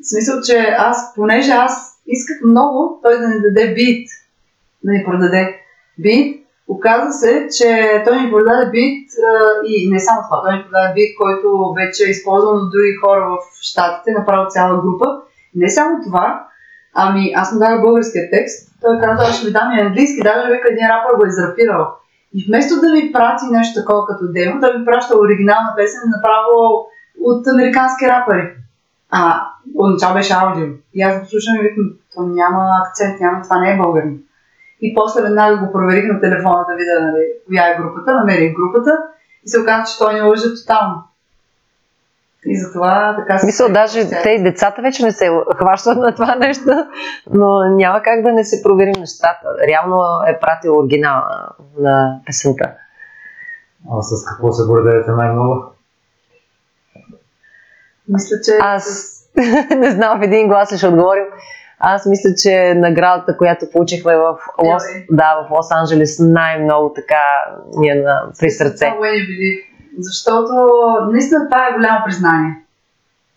[0.00, 4.08] в смисъл, че аз, понеже аз исках много той да ни даде бит,
[4.84, 5.60] да ни продаде
[5.98, 9.08] бит, оказа се, че той ни продаде бит
[9.66, 13.20] и не само това, той ни продаде бит, който вече е използван от други хора
[13.30, 15.06] в Штатите, направо цяла група.
[15.54, 16.46] Не само това,
[16.94, 20.68] ами аз му дадох българския текст, той каза, ще ми дам и английски, даже века
[20.70, 21.86] един рапър го е израпирал.
[22.34, 26.86] И вместо да ми прати нещо такова като демо, той ми праща оригинална песен, направо
[27.20, 28.63] от американски рапъри.
[29.16, 30.66] А, отначало беше аудио.
[30.94, 31.84] И аз го слушам и викам,
[32.14, 34.18] то няма акцент, няма, това не е българин.
[34.80, 38.98] И после веднага го проверих на телефона да видя нали, коя е групата, намерих групата
[39.44, 41.04] и се оказа, че той не лъже тотално.
[42.46, 43.46] И затова така се...
[43.46, 46.70] Мисля, даже те и децата вече не се хващат на това нещо,
[47.30, 49.48] но няма как да не се проверим нещата.
[49.68, 51.22] Реално е пратил оригинал
[51.78, 52.70] на песента.
[53.92, 55.73] А с какво се гордеете най-много?
[58.08, 58.58] Мисля, че...
[58.60, 59.10] Аз
[59.76, 61.24] не знам в един глас ли ще отговорим.
[61.78, 67.22] Аз мисля, че наградата, която получихме в Лос, да, в Лос Анджелес, най-много така
[67.76, 68.92] ни е на, при сърце.
[69.98, 70.52] Защото
[71.12, 72.54] наистина това е голямо признание.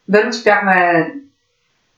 [0.10, 1.07] Верно, че бяхме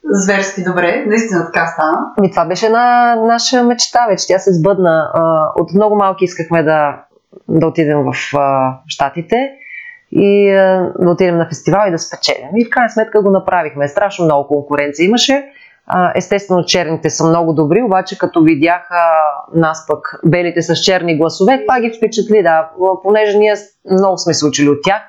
[0.03, 1.97] зверски добре, наистина така стана.
[2.23, 5.11] И това беше на наша мечта вече, тя се сбъдна.
[5.55, 7.03] От много малки искахме да,
[7.47, 8.13] да отидем в
[8.87, 9.51] Штатите
[10.11, 10.51] и
[10.99, 12.49] да отидем на фестивал и да спечелим.
[12.57, 13.87] И в крайна сметка го направихме.
[13.87, 15.45] Страшно много конкуренция имаше.
[16.15, 19.01] Естествено, черните са много добри, обаче като видяха
[19.55, 22.69] нас пък белите с черни гласове, това ги впечатли, да,
[23.03, 23.53] понеже ние
[23.91, 25.01] много сме се учили от тях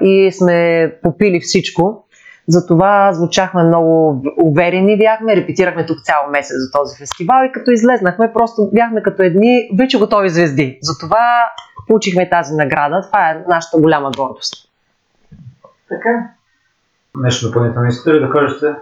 [0.00, 2.04] и сме попили всичко.
[2.50, 8.32] Затова звучахме много уверени бяхме, репетирахме тук цял месец за този фестивал и като излезнахме,
[8.32, 10.78] просто бяхме като едни вече готови звезди.
[10.82, 11.50] Затова
[11.86, 13.06] получихме тази награда.
[13.06, 14.68] Това е нашата голяма гордост.
[15.88, 16.30] Така.
[17.16, 18.74] Нещо допълнително искате ли да кажете?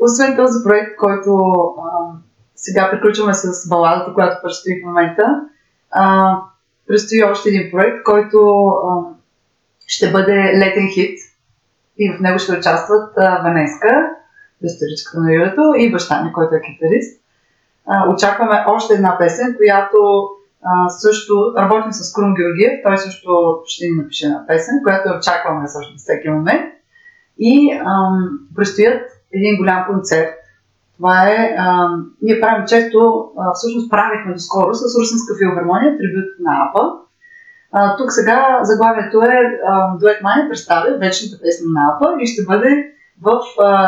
[0.00, 1.38] Освен този проект, който
[1.78, 2.12] а,
[2.56, 5.40] сега приключваме с баладата, която предстои в момента,
[5.90, 6.34] а,
[6.88, 9.00] предстои още един проект, който а,
[9.86, 11.18] ще бъде летен хит
[11.98, 14.10] и в него ще участват Ванеска,
[14.62, 17.20] дъщеричката на Юлето и баща ми, който е китарист.
[18.08, 20.28] Очакваме още една песен, която
[20.88, 25.94] също работим с Крум Георгиев, той също ще ни напише една песен, която очакваме също
[25.96, 26.72] всеки момент.
[27.38, 29.02] И ам, предстоят
[29.32, 30.34] един голям концерт.
[30.96, 31.88] Това е, а,
[32.22, 37.07] ние правим често, а, всъщност правихме доскоро с Русинска филхармония, трибют на АПА.
[37.72, 39.60] А, тук сега заглавието е
[40.00, 42.92] Дует Май представя вечната песен на АПА и ще бъде
[43.22, 43.40] в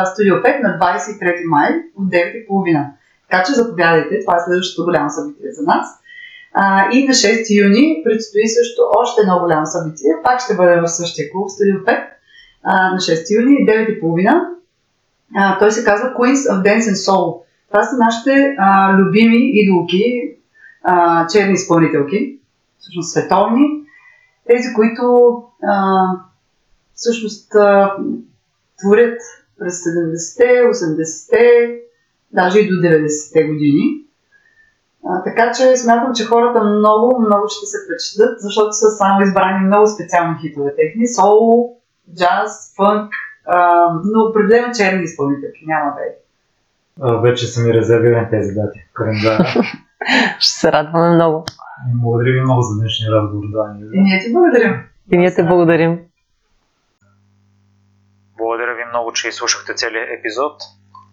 [0.05, 2.85] Студио 5 на 23 май от 9.30.
[3.29, 5.87] Така че заповядайте, това е следващото голямо събитие за нас.
[6.53, 10.11] А, и на 6 юни предстои също още едно голямо събитие.
[10.23, 12.03] Пак ще бъде в същия клуб, Студио 5,
[12.63, 14.41] а, на 6 юни, 9.30.
[15.35, 17.41] А, той се казва Queens of Dance and Soul.
[17.67, 20.03] Това са нашите а, любими идолки,
[20.83, 22.39] а, черни изпълнителки,
[22.81, 23.83] всъщност световни.
[24.47, 25.03] Тези, които
[25.63, 26.03] а,
[26.93, 27.95] всъщност а,
[28.79, 29.19] творят
[29.59, 31.75] през 70-те, 80-те,
[32.31, 34.05] даже и до 90-те години.
[35.05, 39.65] А, така че смятам, че хората много, много ще се впечатлят, защото са само избрани
[39.65, 41.07] много специални хитове техни.
[41.07, 41.75] Сол,
[42.15, 43.13] джаз, фънк,
[43.45, 46.21] а, но определено черни изпълнителки, няма да е.
[47.21, 49.47] Вече са ми резервирани тези дати в календара.
[50.39, 51.45] Ще се радваме много.
[51.95, 53.81] Благодаря ви много за днешния разговор, Дани.
[53.93, 54.83] И ние ти благодарим.
[55.11, 55.99] И ние те благодарим.
[58.37, 60.61] Благодаря ви много, че изслушахте целият епизод.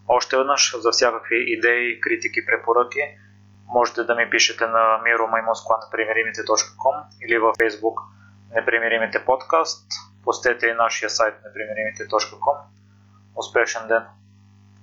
[0.08, 3.00] Още веднъж за всякакви идеи, критики, препоръки
[3.68, 7.96] можете да ми пишете на miromaimuskwa на примеримите.com или във Facebook
[8.54, 9.86] Непримиримите подкаст.
[10.24, 12.56] Постете и нашия сайт непримиримите.com.
[13.36, 14.02] Успешен ден!